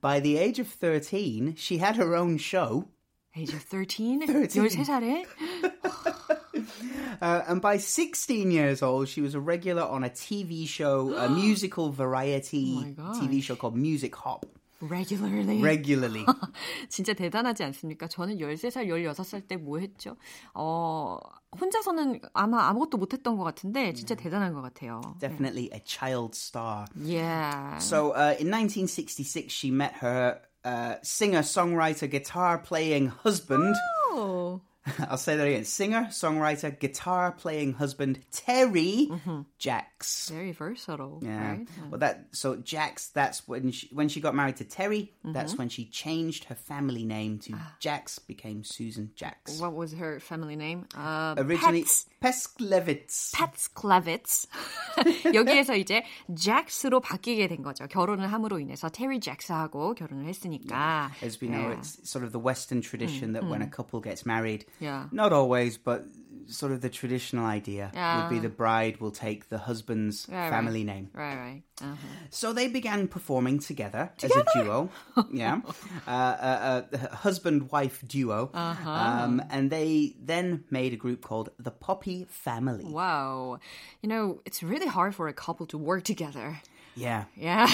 By 0.00 0.20
the 0.20 0.38
age 0.38 0.58
of 0.58 0.68
13, 0.68 1.54
she 1.56 1.78
had 1.78 1.96
her 1.96 2.14
own 2.16 2.38
show. 2.38 2.88
Age 3.36 3.52
of 3.52 3.62
13? 3.62 4.26
13. 4.26 4.62
13살에? 4.62 5.24
Uh, 7.20 7.42
and 7.48 7.60
by 7.60 7.76
16 7.78 8.50
years 8.50 8.82
old, 8.82 9.08
she 9.08 9.20
was 9.20 9.34
a 9.34 9.40
regular 9.40 9.82
on 9.82 10.04
a 10.04 10.10
TV 10.10 10.66
show, 10.68 11.14
a 11.14 11.28
musical 11.28 11.90
variety 11.90 12.74
Oh 12.76 12.80
my 12.82 12.90
gosh. 12.90 13.16
TV 13.22 13.42
show 13.42 13.54
called 13.56 13.76
Music 13.76 14.14
Hop. 14.16 14.44
Regularly. 14.80 15.62
Regularly. 15.62 16.26
진짜 16.90 17.14
대단하지 17.14 17.62
않습니까? 17.64 18.06
저는 18.06 18.36
13살, 18.38 18.88
16살 18.88 19.46
때 19.48 19.56
뭐 19.56 19.78
했죠? 19.78 20.16
어, 20.52 21.18
혼자서는 21.58 22.20
아마 22.34 22.68
아무것도 22.68 22.98
못했던 22.98 23.36
것 23.38 23.44
같은데 23.44 23.94
진짜 23.94 24.14
대단한 24.14 24.52
것 24.52 24.60
같아요. 24.60 25.00
Definitely 25.20 25.70
a 25.72 25.80
child 25.86 26.34
star. 26.34 26.86
Yeah. 27.00 27.78
So 27.78 28.10
uh, 28.10 28.34
in 28.38 28.50
1966, 28.50 29.50
she 29.50 29.70
met 29.70 29.94
her 30.02 30.40
uh, 30.64 30.96
singer, 31.02 31.40
songwriter, 31.40 32.10
guitar 32.10 32.58
playing 32.58 33.06
husband. 33.08 33.76
Oh. 34.12 34.60
I'll 35.08 35.16
say 35.16 35.34
that 35.36 35.46
again. 35.46 35.64
Singer, 35.64 36.08
songwriter, 36.12 36.78
guitar 36.78 37.32
playing 37.32 37.72
husband, 37.72 38.20
Terry 38.30 39.08
Jacks. 39.58 40.28
Very 40.28 40.52
versatile, 40.52 41.20
Yeah. 41.24 41.40
right? 41.40 41.68
Well, 41.88 42.00
that 42.00 42.26
so 42.36 42.56
Jax. 42.56 43.08
That's 43.08 43.48
when 43.48 43.70
she 43.72 43.88
when 43.96 44.10
she 44.10 44.20
got 44.20 44.34
married 44.34 44.56
to 44.60 44.64
Terry. 44.64 45.14
That's 45.24 45.52
Mm-hmm. 45.52 45.58
when 45.58 45.68
she 45.70 45.86
changed 45.88 46.44
her 46.52 46.54
family 46.54 47.04
name 47.06 47.38
to 47.48 47.54
Ah. 47.56 47.76
Jax. 47.80 48.18
Became 48.18 48.62
Susan 48.62 49.08
Jax. 49.16 49.56
What 49.58 49.72
was 49.74 49.94
her 49.94 50.20
family 50.20 50.54
name? 50.54 50.84
Uh, 50.94 51.34
Originally, 51.38 51.88
Pets. 51.88 52.04
Pesklevitz. 52.20 53.32
패츠클라비츠 53.32 54.48
여기에서 55.34 55.76
이제 55.76 56.04
잭스로 56.34 57.00
바뀌게 57.00 57.48
된 57.48 57.62
거죠. 57.62 57.86
결혼을 57.86 58.30
함으로 58.32 58.58
인해서 58.58 58.88
테리 58.88 59.20
잭스하고 59.20 59.94
결혼을 59.94 60.26
했으니까. 60.26 61.10
As 61.22 61.38
we 61.40 61.48
know, 61.48 61.70
Yeah. 61.70 61.78
it's 61.80 62.00
sort 62.08 62.24
of 62.24 62.32
the 62.32 62.40
Western 62.40 62.80
tradition 62.82 63.32
that 63.32 63.44
when 63.48 63.62
a 63.62 63.68
couple 63.70 64.00
gets 64.00 64.24
married, 64.26 64.66
Mm, 64.77 64.77
Yeah. 64.79 65.07
not 65.11 65.33
always, 65.33 65.77
but 65.77 66.05
sort 66.47 66.71
of 66.71 66.81
the 66.81 66.89
traditional 66.89 67.45
idea 67.45 67.91
would 67.93 68.29
be 68.35 68.39
the 68.39 68.49
bride 68.49 68.97
will 68.99 69.11
take 69.11 69.49
the 69.49 69.59
husband's 69.59 70.27
Right, 70.27 70.49
family 70.49 70.79
right. 70.83 70.95
name. 70.95 71.09
Right, 71.13 71.35
right. 71.35 71.61
Uh-huh. 71.81 71.95
So 72.31 72.53
they 72.53 72.67
began 72.67 73.07
performing 73.07 73.59
together, 73.59 74.11
as 74.23 74.31
a 74.35 74.43
duo. 74.55 74.89
yeah. 75.31 75.61
Uh, 76.07 76.09
uh, 76.09 76.81
uh, 76.91 77.15
husband 77.15 77.71
wife 77.71 78.03
duo. 78.07 78.49
Uh-huh. 78.51 78.89
Um, 78.89 79.43
and 79.51 79.69
they 79.69 80.15
then 80.19 80.63
made 80.71 80.91
a 80.93 80.97
group 80.97 81.21
called 81.21 81.49
the 81.59 81.71
Poppy 81.71 82.25
Family. 82.29 82.85
Wow. 82.85 83.59
You 84.01 84.09
know, 84.09 84.41
it's 84.43 84.63
really 84.63 84.87
hard 84.87 85.13
for 85.13 85.27
a 85.27 85.33
couple 85.33 85.67
to 85.67 85.77
work 85.77 86.03
together. 86.03 86.59
Yeah. 86.95 87.25
Yeah. 87.35 87.67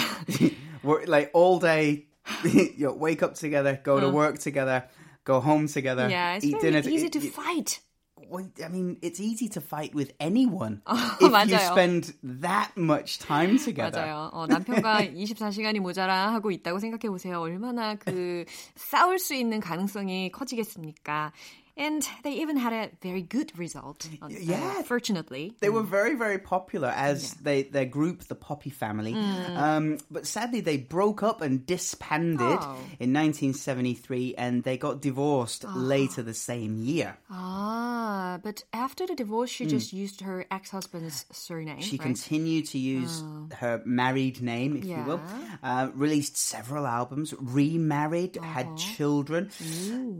Work, 0.83 1.07
like 1.07 1.31
all 1.33 1.59
day, 1.59 2.05
you 2.43 2.73
know, 2.77 2.93
wake 2.93 3.23
up 3.23 3.33
together, 3.35 3.79
go 3.81 3.99
to 3.99 4.09
work 4.09 4.37
together, 4.37 4.83
go 5.25 5.41
home 5.41 5.67
together, 5.67 6.05
Uh. 6.05 6.09
yeah, 6.09 6.35
it's 6.37 6.45
eat 6.45 6.55
very 6.61 6.71
dinner. 6.71 6.87
easy 6.87 7.09
to 7.09 7.19
y- 7.19 7.27
fight. 7.29 7.81
Well, 8.27 8.49
I 8.63 8.69
mean, 8.69 8.97
it's 9.03 9.19
easy 9.19 9.49
to 9.49 9.61
fight 9.61 9.93
with 9.93 10.13
anyone 10.19 10.81
if 10.87 11.21
you 11.21 11.29
맞아요. 11.29 11.69
spend 11.69 12.13
that 12.41 12.71
much 12.75 13.19
time 13.19 13.59
together. 13.59 14.01
맞아요. 14.01 14.31
어, 14.33 14.47
남편과 14.47 15.13
24시간이 15.13 15.79
모자라 15.79 16.33
하고 16.33 16.49
있다고 16.49 16.79
생각해 16.79 17.09
보세요. 17.11 17.39
얼마나 17.41 17.93
그 17.95 18.45
싸울 18.75 19.19
수 19.19 19.35
있는 19.35 19.59
가능성이 19.59 20.31
커지겠습니까? 20.31 21.33
And 21.77 22.07
they 22.23 22.31
even 22.33 22.55
had 22.57 22.71
a 22.71 22.89
very 23.01 23.21
good 23.21 23.57
result. 23.59 24.07
uh, 24.21 24.27
Yeah. 24.29 24.81
fortunately. 24.83 25.53
They 25.59 25.69
were 25.69 25.83
very, 25.83 26.15
very 26.15 26.37
popular 26.39 26.87
as 26.95 27.33
they 27.33 27.63
their 27.63 27.85
group, 27.85 28.23
the 28.23 28.35
Poppy 28.35 28.69
Family. 28.69 29.13
Mm. 29.13 29.57
Um, 29.57 29.97
but 30.09 30.25
sadly, 30.25 30.61
they 30.61 30.77
broke 30.77 31.21
up 31.21 31.41
and 31.41 31.65
disbanded 31.65 32.59
Oh. 32.61 32.77
in 32.99 33.11
1973, 33.11 34.35
and 34.37 34.63
they 34.63 34.77
got 34.77 35.01
divorced 35.01 35.65
later 35.75 36.21
the 36.23 36.33
same 36.33 36.77
year. 36.77 37.17
Ah, 37.29 38.39
but 38.41 38.63
after 38.71 39.05
the 39.05 39.15
divorce, 39.15 39.49
she 39.49 39.65
just 39.65 39.91
used 39.91 40.21
her 40.21 40.45
ex-husband's 40.49 41.25
surname. 41.31 41.75
Hmm. 41.77 41.81
She 41.81 41.97
right? 41.97 42.05
continued 42.05 42.67
to 42.67 42.77
use 42.79 43.21
her 43.59 43.81
married 43.85 44.41
name, 44.41 44.77
if 44.77 44.85
you 44.85 45.03
will. 45.03 45.19
Uh, 45.61 45.89
released 45.93 46.37
several 46.37 46.85
albums, 46.87 47.33
remarried, 47.39 48.37
had 48.37 48.77
children, 48.77 49.49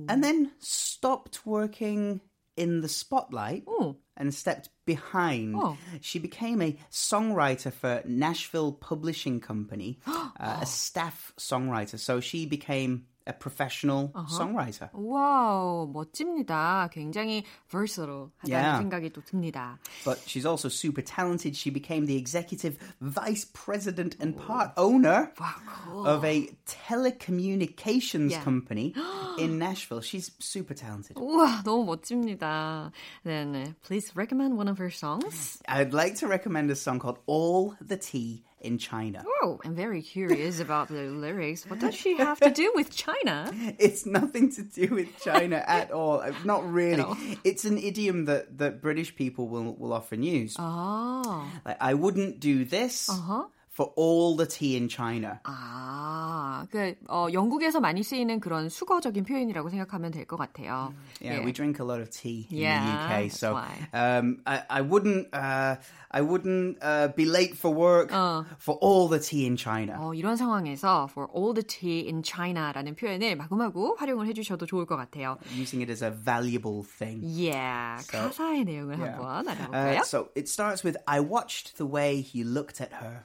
and 0.10 0.24
then 0.24 0.52
stopped 0.60 1.45
working 1.46 2.22
in 2.58 2.82
the 2.82 2.88
spotlight 2.90 3.64
Oh. 3.68 3.98
and 4.16 4.34
stepped 4.34 4.70
behind. 4.86 5.56
Oh. 5.58 5.78
She 6.02 6.20
became 6.20 6.62
a 6.62 6.78
songwriter 6.92 7.72
for 7.74 8.02
Nashville 8.06 8.72
Publishing 8.72 9.40
Company, 9.42 10.00
uh, 10.08 10.60
a 10.62 10.66
staff 10.66 11.34
songwriter. 11.38 12.00
So 12.00 12.20
she 12.22 12.46
became 12.46 13.08
a 13.27 13.33
professional 13.33 14.11
songwriter. 14.29 14.89
와우, 14.93 15.87
멋집니다. 15.93 16.89
굉장히 16.91 17.45
versatile 17.71 18.31
하다는 18.43 18.49
Yeah. 18.51 18.79
생각이 18.81 19.11
또 19.13 19.21
듭니다. 19.23 19.79
But 20.05 20.19
she's 20.27 20.47
also 20.47 20.69
super 20.69 21.03
talented. 21.05 21.55
She 21.55 21.71
became 21.71 22.07
the 22.07 22.17
executive 22.17 22.79
vice 23.01 23.45
president 23.53 24.17
and 24.19 24.35
part 24.37 24.73
owner 24.77 25.31
Wow, 25.39 25.55
cool. 25.85 26.07
of 26.09 26.25
a 26.25 26.49
telecommunications 26.67 28.31
Yeah. 28.33 28.43
company 28.43 28.95
in 29.39 29.59
Nashville. 29.59 30.01
She's 30.01 30.33
super 30.41 30.75
talented. 30.75 31.17
우와, 31.17 31.63
너무 31.63 31.85
멋집니다. 31.85 32.91
Then, 33.25 33.77
please 33.83 34.11
recommend 34.17 34.57
one 34.57 34.69
of 34.69 34.79
her 34.79 34.91
songs. 34.91 35.61
I'd 35.69 35.93
like 35.95 36.17
to 36.17 36.27
recommend 36.27 36.71
a 36.71 36.77
song 36.77 36.99
called 36.99 37.19
All 37.27 37.77
the 37.81 37.97
Tea 37.97 38.43
in 38.65 38.77
China. 38.79 39.25
Oh, 39.43 39.59
I'm 39.65 39.75
very 39.75 40.03
curious 40.03 40.61
about 40.61 40.89
the 40.89 41.09
lyrics. 41.11 41.65
What 41.69 41.79
does 41.81 41.95
she 41.95 42.17
have 42.19 42.39
to 42.41 42.51
do 42.51 42.71
with 42.75 42.91
China? 42.95 43.51
It's 43.79 44.05
nothing 44.07 44.51
to 44.53 44.63
do 44.63 44.95
with 44.95 45.09
China 45.23 45.65
at 45.67 45.91
all. 45.91 46.21
Uh, 46.21 46.33
Not 46.45 46.65
really. 46.71 47.01
all. 47.03 47.17
It's 47.45 47.65
an 47.65 47.79
idiom 47.79 48.27
that, 48.27 48.59
that 48.59 48.83
British 48.83 49.15
people 49.17 49.49
will, 49.49 49.75
will 49.77 49.93
often 49.93 50.23
use. 50.23 50.57
아, 50.59 51.45
Like, 51.65 51.79
I 51.81 51.95
wouldn't 51.95 52.41
do 52.41 52.65
this 52.65 53.09
Uh-huh. 53.09 53.45
for 53.71 53.93
all 53.97 54.37
the 54.37 54.45
tea 54.47 54.77
in 54.77 54.89
China. 54.89 55.41
아, 55.45 56.67
그 56.71 56.95
어, 57.09 57.29
영국에서 57.33 57.81
많이 57.81 58.03
쓰이는 58.03 58.41
그런 58.41 58.69
수거적인 58.69 59.25
표현이라고 59.25 59.71
생각하면 59.71 60.11
될 60.11 60.27
것 60.27 60.37
같아요. 60.37 60.93
Yeah, 61.23 61.41
we 61.45 61.53
drink 61.53 61.79
a 61.81 61.85
lot 61.85 62.01
of 62.01 62.11
tea 62.11 62.47
in 62.51 62.59
Yeah, 62.59 62.81
the 62.81 62.93
UK, 62.93 63.09
that's 63.31 63.39
so 63.39 63.55
why. 63.55 63.89
um, 63.95 64.43
I, 64.47 64.63
I 64.69 64.81
wouldn't, 64.83 65.29
uh, 65.33 65.77
I 66.18 66.22
wouldn't 66.22 66.78
uh, 66.82 67.10
be 67.14 67.26
late 67.26 67.58
for 67.58 67.70
work 67.76 68.10
for 68.58 68.78
all 68.80 69.10
the 69.10 69.20
tea 69.20 69.46
in 69.46 69.58
China. 69.58 69.98
어, 70.00 70.14
이런 70.16 70.38
상황에서 70.38 71.10
for 71.12 71.28
all 71.36 71.54
the 71.54 71.62
tea 71.68 72.08
in 72.08 72.22
China라는 72.24 72.96
표현을 72.96 73.36
마구마구 73.36 73.96
활용을 74.00 74.26
해주셔도 74.28 74.66
좋을 74.66 74.86
것 74.86 74.96
같아요. 74.96 75.38
Using 75.52 75.82
it 75.84 75.92
as 75.92 76.02
a 76.02 76.12
valuable 76.12 76.84
thing. 76.88 77.20
Yeah, 77.26 78.00
So- 78.02 78.30
가사의 78.32 78.64
내용을 78.64 78.96
Yeah. 78.98 79.20
한번 79.20 79.46
Uh, 79.48 79.52
알아볼까요? 79.52 80.00
so 80.06 80.30
it 80.38 80.48
starts 80.48 80.86
with 80.86 80.98
I 81.06 81.20
watched 81.20 81.76
the 81.76 81.86
way 81.86 82.22
he 82.22 82.46
looked 82.46 82.82
at 82.82 82.96
her. 83.04 83.24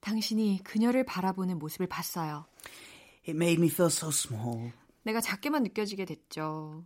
당신이 0.00 0.60
그녀를 0.64 1.04
바라보는 1.04 1.58
모습을 1.58 1.86
봤어요. 1.86 2.46
It 3.28 3.36
made 3.36 3.60
me 3.60 3.68
feel 3.68 3.90
so 3.92 4.08
small. 4.08 4.72
내가 5.04 5.20
작게만 5.20 5.62
느껴지게 5.64 6.06
됐죠. 6.06 6.82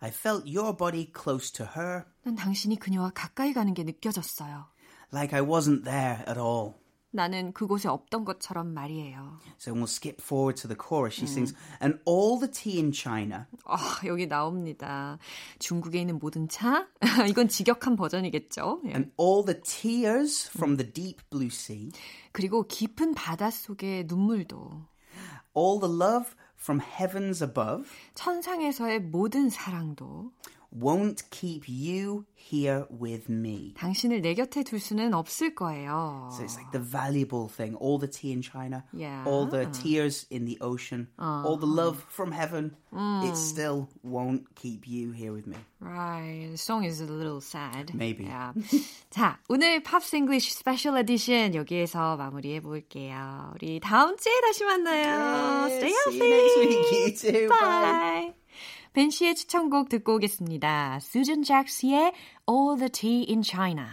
I 0.00 0.08
felt 0.10 0.46
your 0.48 0.74
body 0.74 1.12
close 1.12 1.52
to 1.52 1.66
her, 1.76 2.04
난 2.22 2.36
당신이 2.36 2.76
그녀와 2.78 3.10
가까이 3.14 3.52
가는 3.52 3.74
게 3.74 3.82
느껴졌어요. 3.84 4.66
like 5.11 5.33
I 5.33 5.41
wasn't 5.41 5.83
there 5.83 6.23
at 6.27 6.37
all. 6.39 6.75
나는 7.15 7.53
그곳에 7.53 7.87
없던 7.89 8.25
것처럼 8.25 8.73
말이에요. 8.73 9.37
So 9.59 9.71
we'll 9.71 9.85
skip 9.85 10.19
forward 10.19 10.59
to 10.63 10.67
the 10.67 10.75
chorus. 10.75 11.13
She 11.13 11.27
sings, 11.27 11.53
and 11.79 11.99
all 12.07 12.39
the 12.39 12.49
tea 12.51 12.79
in 12.79 12.91
China 12.91 13.45
아, 13.65 14.01
여기 14.05 14.27
나옵니다. 14.27 15.19
중국에 15.59 16.01
있는 16.01 16.17
모든 16.17 16.49
차? 16.49 16.87
이건 17.29 17.49
직역한 17.49 17.95
버전이겠죠. 17.97 18.81
예. 18.85 18.89
and 18.89 19.11
all 19.19 19.45
the 19.45 19.61
tears 19.61 20.49
from 20.49 20.77
the 20.77 20.91
deep 20.91 21.21
blue 21.29 21.51
sea, 21.51 21.91
그리고 22.31 22.63
깊은 22.67 23.13
바다 23.13 23.51
속의 23.51 24.05
눈물도 24.07 24.71
all 25.55 25.79
the 25.79 25.93
love 25.93 26.33
from 26.59 26.81
heavens 26.81 27.43
above 27.43 27.87
천상에서의 28.15 29.01
모든 29.01 29.49
사랑도 29.51 30.31
won't 30.75 31.21
keep 31.29 31.69
you 31.69 32.25
here 32.33 32.87
with 32.89 33.29
me. 33.31 33.75
당신을 33.77 34.21
내 34.21 34.33
곁에 34.33 34.63
둘 34.63 34.79
수는 34.79 35.13
없을 35.13 35.53
거예요. 35.53 36.29
So 36.33 36.43
it's 36.43 36.57
like 36.57 36.71
the 36.71 36.81
valuable 36.81 37.47
thing. 37.47 37.75
All 37.77 37.99
the 37.99 38.09
tea 38.09 38.31
in 38.33 38.41
China, 38.41 38.83
Yeah. 38.91 39.23
all 39.27 39.45
the 39.45 39.69
tears 39.71 40.25
in 40.31 40.45
the 40.45 40.57
ocean, 40.61 41.09
all 41.19 41.57
the 41.59 41.69
love 41.69 42.03
from 42.09 42.31
heaven. 42.33 42.75
It 43.23 43.37
still 43.37 43.87
won't 44.03 44.45
keep 44.55 44.87
you 44.87 45.11
here 45.13 45.31
with 45.31 45.45
me. 45.45 45.57
Right, 45.79 46.49
the 46.49 46.57
song 46.57 46.85
is 46.85 47.01
a 47.01 47.05
little 47.05 47.39
sad. 47.39 47.93
Maybe. 47.93 48.25
Yeah. 48.25 48.53
자, 49.11 49.37
오늘 49.49 49.83
팝스 49.83 50.15
잉글리쉬 50.15 50.53
스페셜 50.53 50.97
에디션 50.97 51.53
여기에서 51.53 52.17
마무리해 52.17 52.61
볼게요. 52.61 53.53
우리 53.53 53.79
다음 53.79 54.17
주에 54.17 54.33
다시 54.41 54.63
만나요. 54.65 55.69
Stay 55.69 55.93
See 55.93 56.17
healthy. 56.17 56.17
you 56.17 56.33
next 56.33 56.57
week. 56.57 56.91
You 56.91 57.13
too. 57.13 57.49
Bye. 57.49 58.31
Bye. 58.31 58.36
벤 58.92 59.10
씨의 59.10 59.34
추천곡 59.34 59.88
듣고 59.88 60.16
오겠습니다. 60.16 60.98
수전 61.00 61.42
잭스의 61.42 62.12
All 62.48 62.78
the 62.78 62.88
Tea 62.90 63.26
in 63.28 63.42
China. 63.42 63.86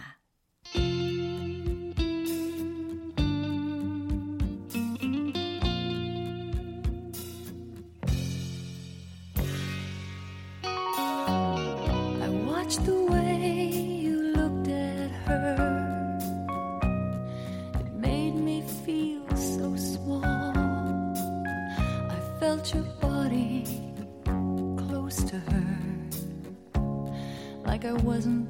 I 12.18 12.28
watched 12.46 12.84
the 12.84 12.94
way 13.10 13.25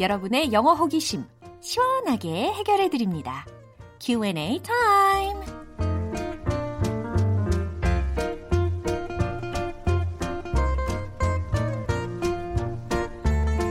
여러분의 0.00 0.52
영어 0.52 0.74
호기심 0.74 1.24
시원하게 1.60 2.52
해결해 2.52 2.90
드립니다. 2.90 3.46
Q&A 4.00 4.60
타임. 4.62 5.36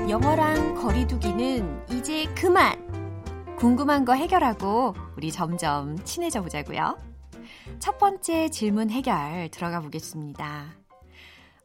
영어랑 0.09 0.75
거리두기는 0.75 1.87
이제 1.91 2.25
그만. 2.35 2.81
궁금한 3.57 4.05
거 4.05 4.13
해결하고 4.13 4.93
우리 5.17 5.31
점점 5.31 5.97
친해져 6.03 6.41
보자고요. 6.41 6.97
첫 7.79 7.97
번째 7.97 8.49
질문 8.49 8.89
해결 8.89 9.49
들어가 9.49 9.81
보겠습니다. 9.81 10.67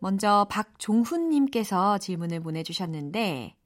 먼저 0.00 0.46
박종훈님께서 0.50 1.98
질문을 1.98 2.40
보내주셨는데, 2.40 3.57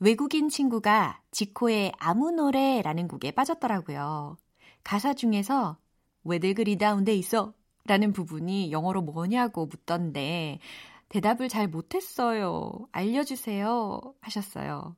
외국인 0.00 0.48
친구가 0.48 1.20
지코의 1.30 1.92
아무 1.98 2.30
노래라는 2.30 3.06
곡에 3.06 3.32
빠졌더라고요. 3.32 4.38
가사 4.82 5.12
중에서 5.12 5.76
왜들 6.24 6.54
그리 6.54 6.78
다운돼 6.78 7.14
있어? 7.16 7.52
라는 7.84 8.12
부분이 8.12 8.72
영어로 8.72 9.02
뭐냐고 9.02 9.66
묻던데, 9.66 10.58
대답을 11.10 11.48
잘 11.50 11.68
못했어요. 11.68 12.88
알려주세요. 12.92 14.00
하셨어요. 14.22 14.96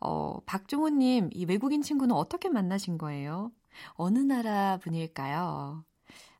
어, 0.00 0.40
박종훈님, 0.46 1.30
이 1.32 1.44
외국인 1.46 1.82
친구는 1.82 2.14
어떻게 2.14 2.48
만나신 2.48 2.98
거예요? 2.98 3.50
어느 3.94 4.18
나라 4.20 4.78
분일까요? 4.78 5.85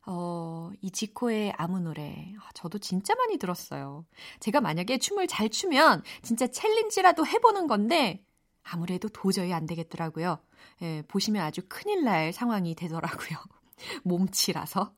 어, 0.09 0.71
이 0.81 0.89
지코의 0.89 1.53
아무 1.57 1.79
노래. 1.81 2.33
아, 2.39 2.49
저도 2.53 2.79
진짜 2.79 3.13
많이 3.15 3.37
들었어요. 3.37 4.05
제가 4.39 4.61
만약에 4.61 4.99
춤을 4.99 5.27
잘 5.27 5.49
추면 5.49 6.01
진짜 6.21 6.47
챌린지라도 6.47 7.27
해보는 7.27 7.67
건데, 7.67 8.25
아무래도 8.63 9.09
도저히 9.09 9.53
안 9.53 9.65
되겠더라고요. 9.65 10.39
예, 10.81 11.03
보시면 11.09 11.43
아주 11.43 11.61
큰일 11.67 12.05
날 12.05 12.31
상황이 12.31 12.73
되더라고요. 12.73 13.37
몸치라서. 14.05 14.93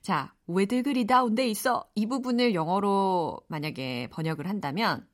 자, 0.00 0.32
왜들 0.46 0.84
그리 0.84 1.06
다운돼 1.06 1.48
있어? 1.48 1.90
이 1.96 2.06
부분을 2.06 2.54
영어로 2.54 3.40
만약에 3.48 4.08
번역을 4.12 4.48
한다면, 4.48 5.08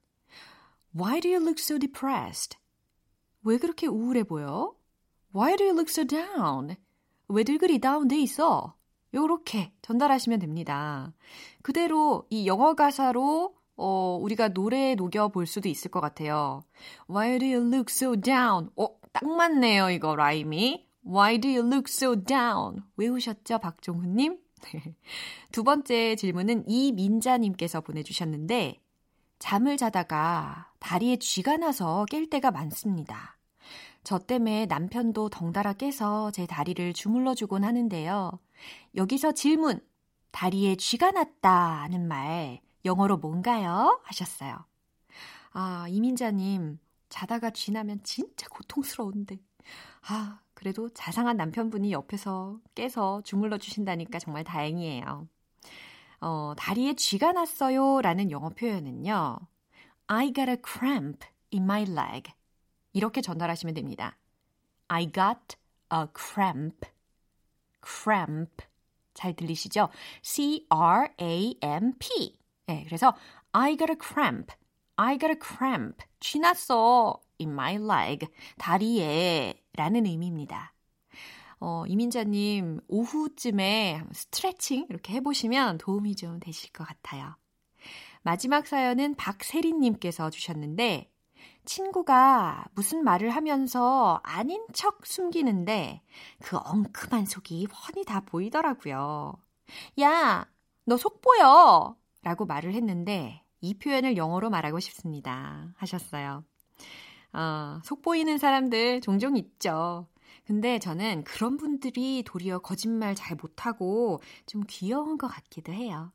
Why 0.94 1.20
do 1.20 1.30
you 1.30 1.42
look 1.42 1.58
so 1.58 1.78
depressed? 1.78 2.58
왜 3.44 3.56
그렇게 3.56 3.86
우울해 3.86 4.24
보여? 4.24 4.74
Why 5.34 5.56
do 5.56 5.64
you 5.64 5.74
look 5.74 5.90
so 5.90 6.04
down? 6.04 6.76
왜들 7.28 7.56
그리 7.56 7.78
다운돼 7.78 8.18
있어? 8.20 8.77
요렇게 9.14 9.72
전달하시면 9.82 10.38
됩니다. 10.40 11.12
그대로 11.62 12.26
이 12.30 12.46
영어 12.46 12.74
가사로 12.74 13.54
어, 13.76 14.18
우리가 14.20 14.48
노래에 14.48 14.96
녹여 14.96 15.28
볼 15.28 15.46
수도 15.46 15.68
있을 15.68 15.90
것 15.90 16.00
같아요. 16.00 16.62
Why 17.08 17.38
do 17.38 17.46
you 17.46 17.66
look 17.66 17.86
so 17.88 18.16
down? 18.16 18.70
어, 18.76 18.88
딱 19.12 19.24
맞네요, 19.24 19.90
이거 19.90 20.16
라임이. 20.16 20.86
Why 21.06 21.38
do 21.38 21.48
you 21.48 21.64
look 21.64 21.84
so 21.88 22.16
down? 22.16 22.82
외우셨죠, 22.96 23.58
박종훈님? 23.60 24.38
두 25.52 25.62
번째 25.62 26.16
질문은 26.16 26.68
이민자님께서 26.68 27.80
보내주셨는데, 27.80 28.80
잠을 29.38 29.76
자다가 29.76 30.72
다리에 30.80 31.16
쥐가 31.16 31.56
나서 31.58 32.04
깰 32.10 32.28
때가 32.28 32.50
많습니다. 32.50 33.38
저 34.02 34.18
때문에 34.18 34.66
남편도 34.66 35.28
덩달아 35.28 35.74
깨서 35.74 36.32
제 36.32 36.46
다리를 36.46 36.92
주물러주곤 36.92 37.62
하는데요. 37.62 38.40
여기서 38.94 39.32
질문. 39.32 39.80
다리에 40.30 40.76
쥐가 40.76 41.12
났다는 41.12 42.06
말 42.06 42.60
영어로 42.84 43.16
뭔가요? 43.16 44.00
하셨어요. 44.04 44.64
아, 45.52 45.86
이민자님, 45.88 46.78
자다가 47.08 47.50
쥐 47.50 47.72
나면 47.72 48.02
진짜 48.02 48.46
고통스러운데. 48.48 49.38
아, 50.08 50.40
그래도 50.54 50.88
자상한 50.90 51.36
남편분이 51.36 51.92
옆에서 51.92 52.58
깨서 52.74 53.22
주물러 53.22 53.58
주신다니까 53.58 54.18
정말 54.18 54.44
다행이에요. 54.44 55.28
어, 56.20 56.52
다리에 56.56 56.94
쥐가 56.94 57.32
났어요 57.32 58.00
라는 58.02 58.30
영어 58.30 58.50
표현은요. 58.50 59.38
I 60.08 60.32
got 60.32 60.50
a 60.50 60.56
cramp 60.64 61.26
in 61.52 61.64
my 61.64 61.82
leg. 61.82 62.32
이렇게 62.92 63.20
전달하시면 63.20 63.74
됩니다. 63.74 64.16
I 64.88 65.12
got 65.12 65.56
a 65.92 66.06
cramp. 66.16 66.86
Cramp. 67.88 68.64
잘 69.14 69.34
들리시죠? 69.34 69.88
C-R-A-M-P. 70.22 70.78
네, 72.66 72.84
그래서 72.86 73.14
I 73.52 73.76
got 73.76 73.90
a 73.90 73.96
cramp. 74.00 74.52
I 74.96 75.18
got 75.18 75.32
a 75.32 75.38
cramp. 75.40 76.04
쥐났어. 76.20 77.20
in 77.40 77.52
my 77.52 77.76
leg. 77.76 78.26
다리에. 78.58 79.62
라는 79.74 80.06
의미입니다. 80.06 80.74
어, 81.60 81.84
이민자님, 81.86 82.80
오후쯤에 82.86 84.04
스트레칭 84.12 84.86
이렇게 84.88 85.14
해보시면 85.14 85.78
도움이 85.78 86.14
좀 86.16 86.38
되실 86.40 86.70
것 86.72 86.86
같아요. 86.86 87.36
마지막 88.22 88.66
사연은 88.66 89.14
박세린님께서 89.16 90.30
주셨는데, 90.30 91.10
친구가 91.68 92.64
무슨 92.74 93.04
말을 93.04 93.30
하면서 93.30 94.20
아닌 94.24 94.64
척 94.72 95.04
숨기는데 95.06 96.02
그 96.42 96.56
엉큼한 96.56 97.26
속이 97.26 97.66
훤히 97.66 98.04
다 98.04 98.20
보이더라고요. 98.20 99.34
야, 100.00 100.46
너 100.86 100.96
속 100.96 101.20
보여! 101.20 101.96
라고 102.22 102.46
말을 102.46 102.74
했는데 102.74 103.44
이 103.60 103.74
표현을 103.78 104.16
영어로 104.16 104.48
말하고 104.50 104.80
싶습니다. 104.80 105.72
하셨어요. 105.76 106.44
어, 107.34 107.80
속 107.84 108.02
보이는 108.02 108.38
사람들 108.38 109.00
종종 109.02 109.36
있죠. 109.36 110.06
근데 110.46 110.78
저는 110.78 111.24
그런 111.24 111.58
분들이 111.58 112.22
도리어 112.26 112.60
거짓말 112.60 113.14
잘 113.14 113.36
못하고 113.36 114.20
좀 114.46 114.62
귀여운 114.68 115.18
것 115.18 115.28
같기도 115.28 115.72
해요. 115.72 116.12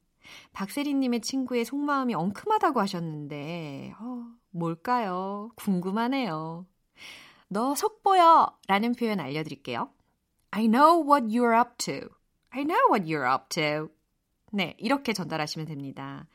박세리님의 0.54 1.22
친구의 1.22 1.66
속마음이 1.66 2.14
엉큼하다고 2.14 2.80
하셨는데, 2.80 3.94
어, 4.00 4.26
뭘까요? 4.52 5.52
궁금하네요. 5.56 6.66
너 7.50 7.76
속보여! 7.76 8.58
라는 8.68 8.94
표현 8.94 9.20
알려드릴게요. 9.20 9.90
I 10.52 10.68
know 10.68 11.04
what 11.04 11.28
you're 11.28 11.60
up 11.60 11.78
to. 11.78 12.10
I 12.50 12.64
know 12.64 12.92
what 12.92 13.06
you're 13.06 13.32
up 13.32 13.50
to. 13.50 13.90
네, 14.52 14.76
이렇게 14.78 15.14
전달하시면 15.14 15.68
됩니다. 15.68 16.28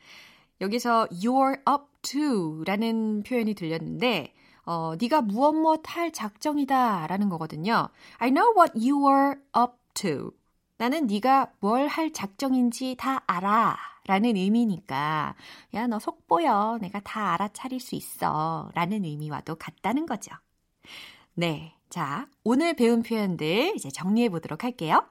여기서 0.61 1.07
you're 1.11 1.59
up 1.69 1.85
to 2.01 2.63
라는 2.65 3.23
표현이 3.23 3.53
들렸는데, 3.53 4.33
어, 4.65 4.93
네가 4.99 5.21
무엇 5.21 5.53
무엇 5.53 5.81
할 5.85 6.11
작정이다 6.11 7.07
라는 7.07 7.29
거거든요. 7.29 7.89
I 8.17 8.29
know 8.29 8.53
what 8.55 8.73
you 8.77 9.07
are 9.07 9.35
up 9.57 9.73
to. 9.93 10.31
나는 10.79 11.07
네가 11.07 11.51
뭘 11.59 11.87
할 11.87 12.11
작정인지 12.13 12.95
다 12.97 13.21
알아. 13.27 13.77
라는 14.07 14.35
의미니까 14.37 15.35
야, 15.75 15.87
너 15.87 15.99
속 15.99 16.25
보여. 16.27 16.77
내가 16.81 16.99
다 17.01 17.33
알아차릴 17.33 17.79
수 17.79 17.95
있어. 17.95 18.71
라는 18.73 19.03
의미와도 19.05 19.55
같다는 19.55 20.05
거죠. 20.05 20.31
네. 21.35 21.75
자, 21.89 22.27
오늘 22.43 22.75
배운 22.75 23.03
표현들 23.03 23.73
이제 23.75 23.89
정리해 23.89 24.29
보도록 24.29 24.63
할게요. 24.63 25.03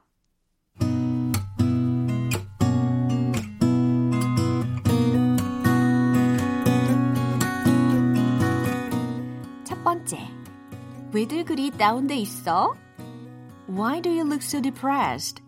첫 9.64 9.82
번째. 9.84 10.18
왜들 11.12 11.44
그리 11.44 11.70
다운돼 11.70 12.16
있어? 12.16 12.74
Why 13.68 14.00
do 14.00 14.10
you 14.10 14.22
look 14.26 14.42
so 14.42 14.60
depressed? 14.60 15.42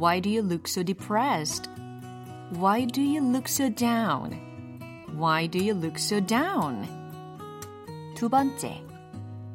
Why 0.00 0.20
do 0.20 0.28
you 0.28 0.42
look 0.42 0.68
so 0.68 0.82
depressed? 0.82 1.68
Why 2.50 2.84
do 2.84 3.02
you 3.02 3.20
look 3.20 3.48
so 3.48 3.70
down? 3.70 4.38
Why 5.16 5.46
do 5.46 5.58
you 5.58 5.74
look 5.74 5.98
so 5.98 6.20
down? 6.20 6.86
두 8.14 8.28
번째, 8.28 8.82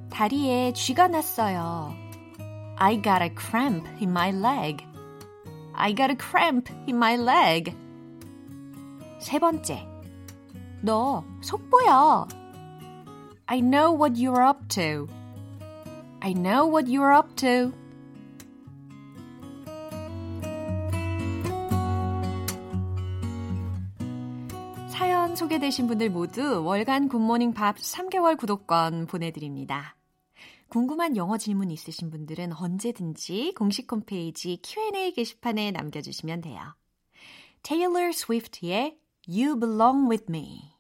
다리에 0.10 0.74
쥐가 0.74 1.08
났어요. 1.08 1.96
I 2.78 3.02
got 3.02 3.22
a 3.22 3.30
cramp 3.30 3.88
in 4.02 4.12
my 4.12 4.32
leg. 4.32 4.84
I 5.74 5.94
got 5.94 6.12
a 6.12 6.16
cramp 6.16 6.70
in 6.88 6.98
my 6.98 7.16
leg. 7.16 7.76
세 9.20 9.40
번째, 9.40 9.88
너 10.82 11.24
속보여. 11.42 12.28
I 13.48 13.60
know 13.62 13.92
what 13.92 14.18
you're 14.18 14.42
up 14.42 14.68
to. 14.70 15.08
I 16.22 16.34
know 16.34 16.66
what 16.66 16.88
you're 16.88 17.14
up 17.14 17.36
to. 17.38 17.74
소개되신 25.37 25.87
분들 25.87 26.09
모두 26.09 26.65
월간 26.65 27.09
굿모닝 27.09 27.53
밥 27.53 27.77
3개월 27.77 28.39
구독권 28.39 29.07
보내드립니다. 29.07 29.97
궁금한 30.69 31.17
영어 31.17 31.37
질문 31.37 31.71
있으신 31.71 32.11
분들은 32.11 32.55
언제든지 32.55 33.53
공식 33.55 33.93
홈페이지 33.93 34.59
Q&A 34.63 35.13
게시판에 35.13 35.73
남겨주시면 35.73 36.41
돼요. 36.41 36.75
Taylor 37.63 38.09
Swift의 38.09 38.97
You 39.29 39.59
Belong 39.61 40.09
With 40.09 40.25
Me 40.31 40.73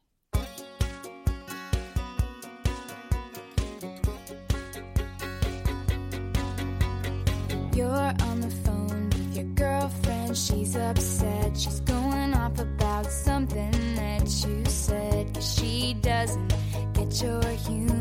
You're 7.75 7.90
on 7.90 8.40
the 8.40 8.51
phone 8.64 9.11
with 9.11 9.37
your 9.37 9.55
girlfriend. 9.55 10.35
She's 10.35 10.75
upset. 10.77 11.59
She's 11.59 11.81
going 11.81 12.33
off 12.33 12.59
about 12.59 12.75
something 13.11 13.72
that 13.96 14.25
you 14.46 14.64
said. 14.66 15.35
'Cause 15.35 15.55
she 15.55 15.94
doesn't 15.94 16.53
get 16.94 17.11
your 17.22 17.42
humor 17.66 17.95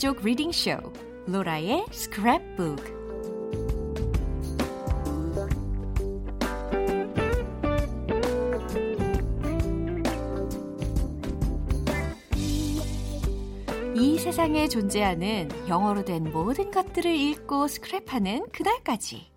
오감 0.00 0.14
만족 0.14 0.24
reading 0.24 0.50
쇼 0.50 0.70
로라의 1.26 1.84
스크랩북 1.90 3.00
이 13.94 14.18
세상에 14.18 14.68
존재하는 14.68 15.50
영어로 15.68 16.06
된 16.06 16.32
모든 16.32 16.70
것들을 16.70 17.14
읽고 17.14 17.66
스크랩하는 17.66 18.50
그날까지 18.52 19.30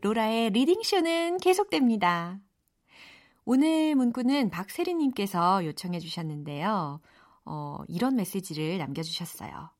로라의 0.00 0.50
reading 0.50 0.93
쇼는 0.93 1.36
계속됩니다. 1.36 2.40
오늘 3.44 3.94
문구는 3.94 4.50
박세리님께서 4.50 5.64
요청해 5.64 6.00
주셨는데요. 6.00 7.00
어, 7.44 7.78
이런 7.86 8.16
메시지를 8.16 8.78
남겨주셨어요. 8.78 9.70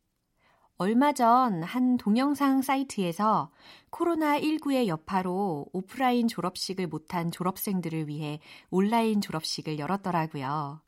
얼마 0.83 1.13
전 1.13 1.63
한 1.63 1.97
동영상 1.97 2.61
사이트에서 2.61 3.53
코로나19의 3.93 4.89
여파로 4.89 5.67
오프라인 5.73 6.27
졸업식을 6.27 6.89
못한 6.89 7.31
졸업생들을 7.31 8.09
위해 8.09 8.41
온라인 8.69 9.21
졸업식을 9.21 9.79
열었더라고요. 9.79 10.81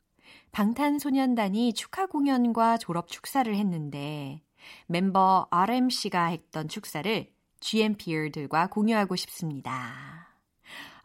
방탄소년단이 0.51 1.71
축하 1.71 2.07
공연과 2.07 2.77
졸업 2.77 3.07
축사를 3.07 3.55
했는데 3.55 4.41
멤버 4.87 5.47
RMC가 5.49 6.25
했던 6.25 6.67
축사를 6.67 7.31
GMPR들과 7.61 8.67
공유하고 8.67 9.15
싶습니다. 9.15 10.27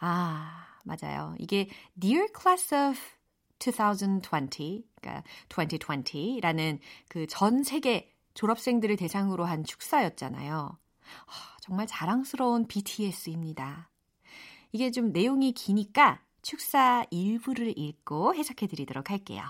아, 0.01 0.67
맞아요. 0.85 1.37
이게 1.39 1.69
Dear 2.01 2.27
Class 2.37 2.75
of 2.75 2.99
2020, 3.61 4.85
그러니까 5.01 5.23
2020라는 5.49 6.81
그 7.09 7.27
전 7.29 7.63
세계 7.63 8.10
졸업생들을 8.35 8.97
대상으로 8.97 9.45
한 9.45 9.65
축사였잖아요. 9.65 10.79
아, 11.27 11.57
정말 11.61 11.87
자랑스러운 11.87 12.67
BTS입니다. 12.67 13.91
이게 14.73 14.91
좀 14.91 15.13
내용이 15.13 15.53
기니까 15.53 16.23
축사 16.43 17.05
일부를 17.11 17.77
읽고 17.77 18.35
해석해 18.35 18.67
드리도록 18.67 19.11
할게요. 19.11 19.43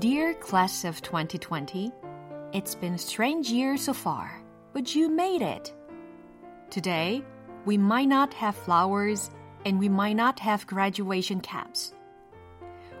Dear 0.00 0.34
class 0.34 0.84
of 0.84 1.00
2020, 1.00 1.92
it's 2.52 2.74
been 2.74 2.94
strange 2.94 3.52
year 3.52 3.74
so 3.76 3.92
far, 3.92 4.42
but 4.72 4.96
you 4.96 5.08
made 5.08 5.42
it. 5.42 5.72
Today, 6.70 7.22
we 7.64 7.78
might 7.78 8.08
not 8.08 8.34
have 8.34 8.56
flowers 8.56 9.30
and 9.64 9.78
we 9.78 9.88
might 9.88 10.16
not 10.16 10.38
have 10.40 10.66
graduation 10.66 11.40
caps. 11.40 11.94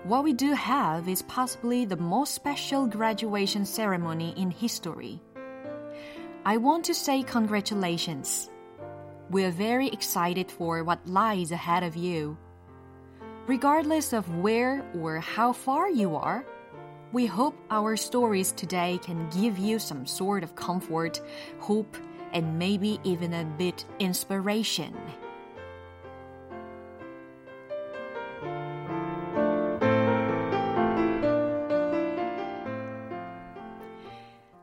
What 0.04 0.24
we 0.24 0.32
do 0.32 0.52
have 0.52 1.08
is 1.08 1.22
possibly 1.22 1.84
the 1.84 1.96
most 1.96 2.34
special 2.34 2.86
graduation 2.86 3.64
ceremony 3.64 4.34
in 4.36 4.50
history. 4.50 5.20
I 6.44 6.56
want 6.56 6.84
to 6.86 6.94
say 6.94 7.22
congratulations. 7.22 8.50
We 9.30 9.44
are 9.44 9.52
very 9.52 9.88
excited 9.88 10.50
for 10.50 10.82
what 10.82 11.06
lies 11.06 11.52
ahead 11.52 11.84
of 11.84 11.96
you. 11.96 12.36
Regardless 13.46 14.12
of 14.12 14.28
where 14.36 14.84
or 14.94 15.20
how 15.20 15.52
far 15.52 15.88
you 15.88 16.16
are, 16.16 16.44
we 17.12 17.26
hope 17.26 17.56
our 17.70 17.96
stories 17.96 18.52
today 18.52 18.98
can 19.02 19.28
give 19.30 19.58
you 19.58 19.78
some 19.78 20.06
sort 20.06 20.42
of 20.42 20.56
comfort, 20.56 21.20
hope, 21.60 21.96
and 22.32 22.58
maybe 22.58 22.98
even 23.04 23.32
a 23.34 23.44
bit 23.44 23.84
inspiration. 24.00 24.94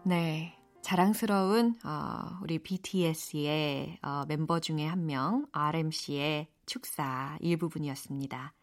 네. 0.03 0.55
자랑스러운 0.81 1.75
어, 1.85 2.39
우리 2.41 2.57
BTS의 2.57 3.99
어, 4.01 4.23
멤버 4.27 4.59
중에 4.59 4.87
한 4.87 5.05
명 5.05 5.45
RMC의 5.51 6.47
축사 6.65 7.37
일부분이었습니다. 7.41 8.53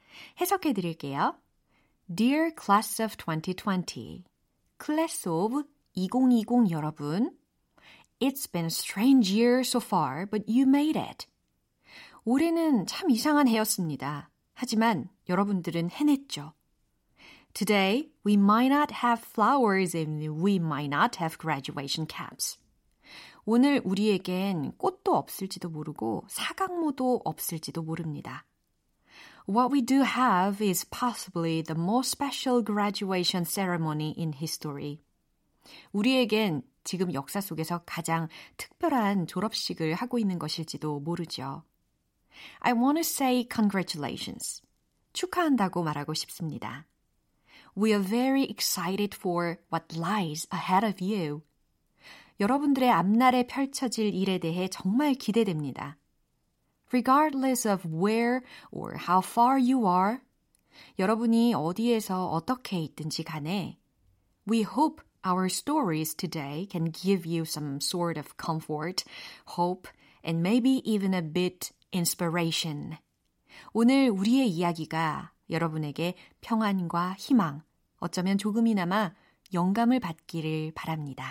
해석해 0.40 0.72
드릴게요. 0.72 1.36
Dear 2.12 2.50
Class 2.60 3.00
of 3.02 3.16
2020, 3.16 4.24
Class 4.82 5.28
of 5.28 5.62
2020 5.94 6.70
여러분, 6.70 7.30
It's 8.19 8.45
been 8.45 8.65
a 8.65 8.69
strange 8.69 9.31
year 9.31 9.63
so 9.63 9.79
far, 9.79 10.25
but 10.25 10.45
you 10.47 10.67
made 10.67 10.97
it. 10.97 11.27
올해는 12.23 12.85
참 12.85 13.09
이상한 13.09 13.47
해였습니다. 13.47 14.29
하지만 14.53 15.09
여러분들은 15.27 15.89
해냈죠. 15.89 16.53
Today, 17.53 18.11
we 18.25 18.35
might 18.35 18.71
not 18.71 18.93
have 19.03 19.23
flowers 19.23 19.95
and 19.97 20.21
we 20.41 20.55
might 20.55 20.89
not 20.89 21.17
have 21.19 21.37
graduation 21.37 22.07
caps. 22.07 22.57
오늘 23.43 23.81
우리에겐 23.83 24.73
꽃도 24.77 25.15
없을지도 25.15 25.69
모르고 25.69 26.25
사각모도 26.27 27.21
없을지도 27.25 27.81
모릅니다. 27.81 28.45
What 29.49 29.73
we 29.73 29.81
do 29.81 30.03
have 30.03 30.63
is 30.63 30.85
possibly 30.85 31.63
the 31.63 31.77
most 31.77 32.11
special 32.11 32.63
graduation 32.63 33.43
ceremony 33.43 34.13
in 34.15 34.33
history. 34.33 35.01
우리에겐 35.91 36.61
지금 36.86 37.12
역사 37.12 37.40
속에서 37.40 37.82
가장 37.84 38.28
특별한 38.56 39.26
졸업식을 39.26 39.94
하고 39.94 40.18
있는 40.18 40.38
것일지도 40.38 41.00
모르죠. 41.00 41.64
I 42.60 42.72
want 42.72 42.94
to 42.94 43.00
say 43.00 43.46
congratulations. 43.52 44.62
축하한다고 45.12 45.82
말하고 45.82 46.14
싶습니다. 46.14 46.86
We 47.76 47.90
are 47.90 48.02
very 48.02 48.44
excited 48.44 49.16
for 49.18 49.56
what 49.72 49.98
lies 49.98 50.46
ahead 50.54 50.86
of 50.86 51.04
you. 51.04 51.42
여러분들의 52.38 52.88
앞날에 52.90 53.46
펼쳐질 53.46 54.14
일에 54.14 54.38
대해 54.38 54.68
정말 54.68 55.14
기대됩니다. 55.14 55.98
regardless 56.92 57.66
of 57.66 57.84
where 57.88 58.42
or 58.70 58.96
how 58.96 59.20
far 59.24 59.58
you 59.58 59.88
are. 59.88 60.20
여러분이 61.00 61.54
어디에서 61.54 62.28
어떻게 62.28 62.78
있든지 62.78 63.24
간에 63.24 63.78
We 64.48 64.60
hope 64.60 65.04
our 65.26 65.48
stories 65.48 66.14
today 66.14 66.68
can 66.70 66.84
give 66.90 67.26
you 67.26 67.44
some 67.44 67.80
sort 67.80 68.16
of 68.16 68.36
comfort, 68.36 69.02
hope, 69.58 69.88
and 70.22 70.40
maybe 70.40 70.80
even 70.84 71.12
a 71.14 71.22
bit 71.22 71.72
inspiration. 71.92 72.96
오늘 73.72 74.08
우리의 74.08 74.48
이야기가 74.48 75.32
여러분에게 75.50 76.14
평안과 76.40 77.16
희망, 77.18 77.62
어쩌면 77.98 78.38
조금이나마 78.38 79.12
영감을 79.52 79.98
받기를 79.98 80.72
바랍니다. 80.74 81.24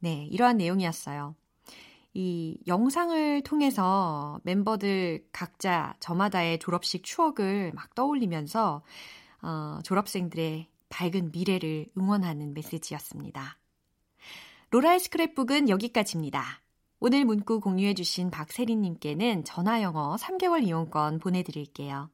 네, 0.00 0.26
이러한 0.26 0.56
내용이었어요. 0.56 1.36
이 2.14 2.58
영상을 2.66 3.42
통해서 3.42 4.40
멤버들 4.42 5.26
각자 5.32 5.94
저마다의 6.00 6.58
졸업식 6.58 7.04
추억을 7.04 7.72
막 7.74 7.94
떠올리면서 7.94 8.82
어, 9.42 9.78
졸업생들의 9.84 10.66
밝은 10.88 11.32
미래를 11.32 11.86
응원하는 11.96 12.54
메시지였습니다. 12.54 13.58
로라의 14.70 14.98
스크랩북은 14.98 15.68
여기까지입니다. 15.68 16.62
오늘 16.98 17.24
문구 17.24 17.60
공유해주신 17.60 18.30
박세린님께는 18.30 19.44
전화영어 19.44 20.16
3개월 20.16 20.66
이용권 20.66 21.18
보내드릴게요. 21.18 22.10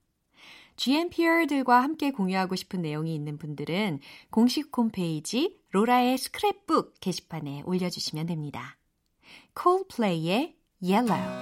GMPR들과 0.76 1.82
함께 1.82 2.10
공유하고 2.10 2.56
싶은 2.56 2.82
내용이 2.82 3.14
있는 3.14 3.38
분들은 3.38 4.00
공식 4.30 4.76
홈페이지 4.76 5.60
로라의 5.70 6.16
스크랩북 6.16 6.94
게시판에 7.00 7.62
올려주시면 7.64 8.26
됩니다. 8.26 8.78
Coldplay의 9.56 10.56
Yellow 10.82 11.41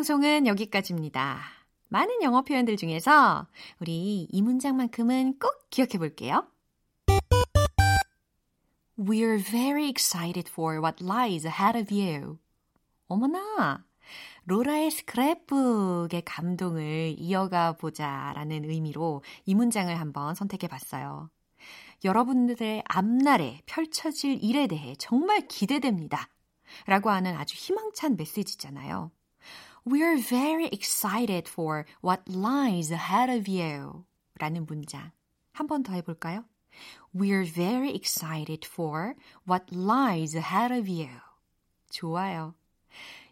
방송은 0.00 0.46
여기까지입니다. 0.46 1.42
많은 1.88 2.22
영어 2.22 2.40
표현들 2.40 2.78
중에서 2.78 3.46
우리 3.80 4.22
이 4.22 4.40
문장만큼은 4.40 5.38
꼭 5.38 5.68
기억해 5.68 5.98
볼게요. 5.98 6.48
We're 8.98 9.44
very 9.44 9.90
excited 9.90 10.50
for 10.50 10.80
what 10.80 11.04
lies 11.04 11.46
ahead 11.46 11.78
of 11.78 11.94
you. 11.94 12.38
어머나! 13.08 13.84
로라의 14.46 14.90
스크랩북의 14.90 16.22
감동을 16.24 17.16
이어가 17.18 17.72
보자 17.72 18.32
라는 18.34 18.64
의미로 18.64 19.22
이 19.44 19.54
문장을 19.54 19.94
한번 20.00 20.34
선택해 20.34 20.66
봤어요. 20.66 21.28
여러분들의 22.04 22.84
앞날에 22.86 23.60
펼쳐질 23.66 24.42
일에 24.42 24.66
대해 24.66 24.94
정말 24.98 25.46
기대됩니다. 25.46 26.30
라고 26.86 27.10
하는 27.10 27.36
아주 27.36 27.54
희망찬 27.54 28.16
메시지잖아요. 28.16 29.10
We're 29.84 30.18
very 30.18 30.66
excited 30.66 31.48
for 31.48 31.84
what 32.02 32.22
lies 32.28 32.92
ahead 32.92 33.30
of 33.30 33.48
you. 33.48 34.04
라는 34.38 34.66
문장. 34.66 35.12
한 35.52 35.66
번 35.66 35.82
더 35.82 35.92
해볼까요? 35.94 36.44
We're 37.14 37.44
very 37.44 37.94
excited 37.94 38.66
for 38.66 39.14
what 39.48 39.66
lies 39.74 40.36
ahead 40.36 40.72
of 40.72 40.88
you. 40.88 41.08
좋아요. 41.90 42.54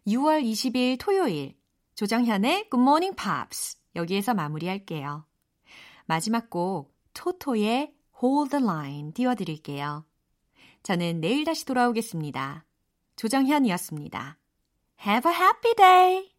6월 0.07 0.43
20일 0.43 0.99
토요일 0.99 1.55
조정현의 1.95 2.69
Good 2.71 2.81
Morning 2.81 3.17
Pops 3.17 3.79
여기에서 3.95 4.35
마무리할게요. 4.35 5.25
마지막 6.07 6.51
곡 6.51 6.95
토토의 7.13 7.95
Hold 8.23 8.51
the 8.51 8.65
Line 8.65 9.13
띄워드릴게요. 9.13 10.05
저는 10.83 11.21
내일 11.21 11.45
다시 11.45 11.65
돌아오겠습니다. 11.67 12.65
조정현이었습니다. 13.17 14.39
Have 15.07 15.31
a 15.31 15.37
happy 15.37 15.75
day! 15.77 16.38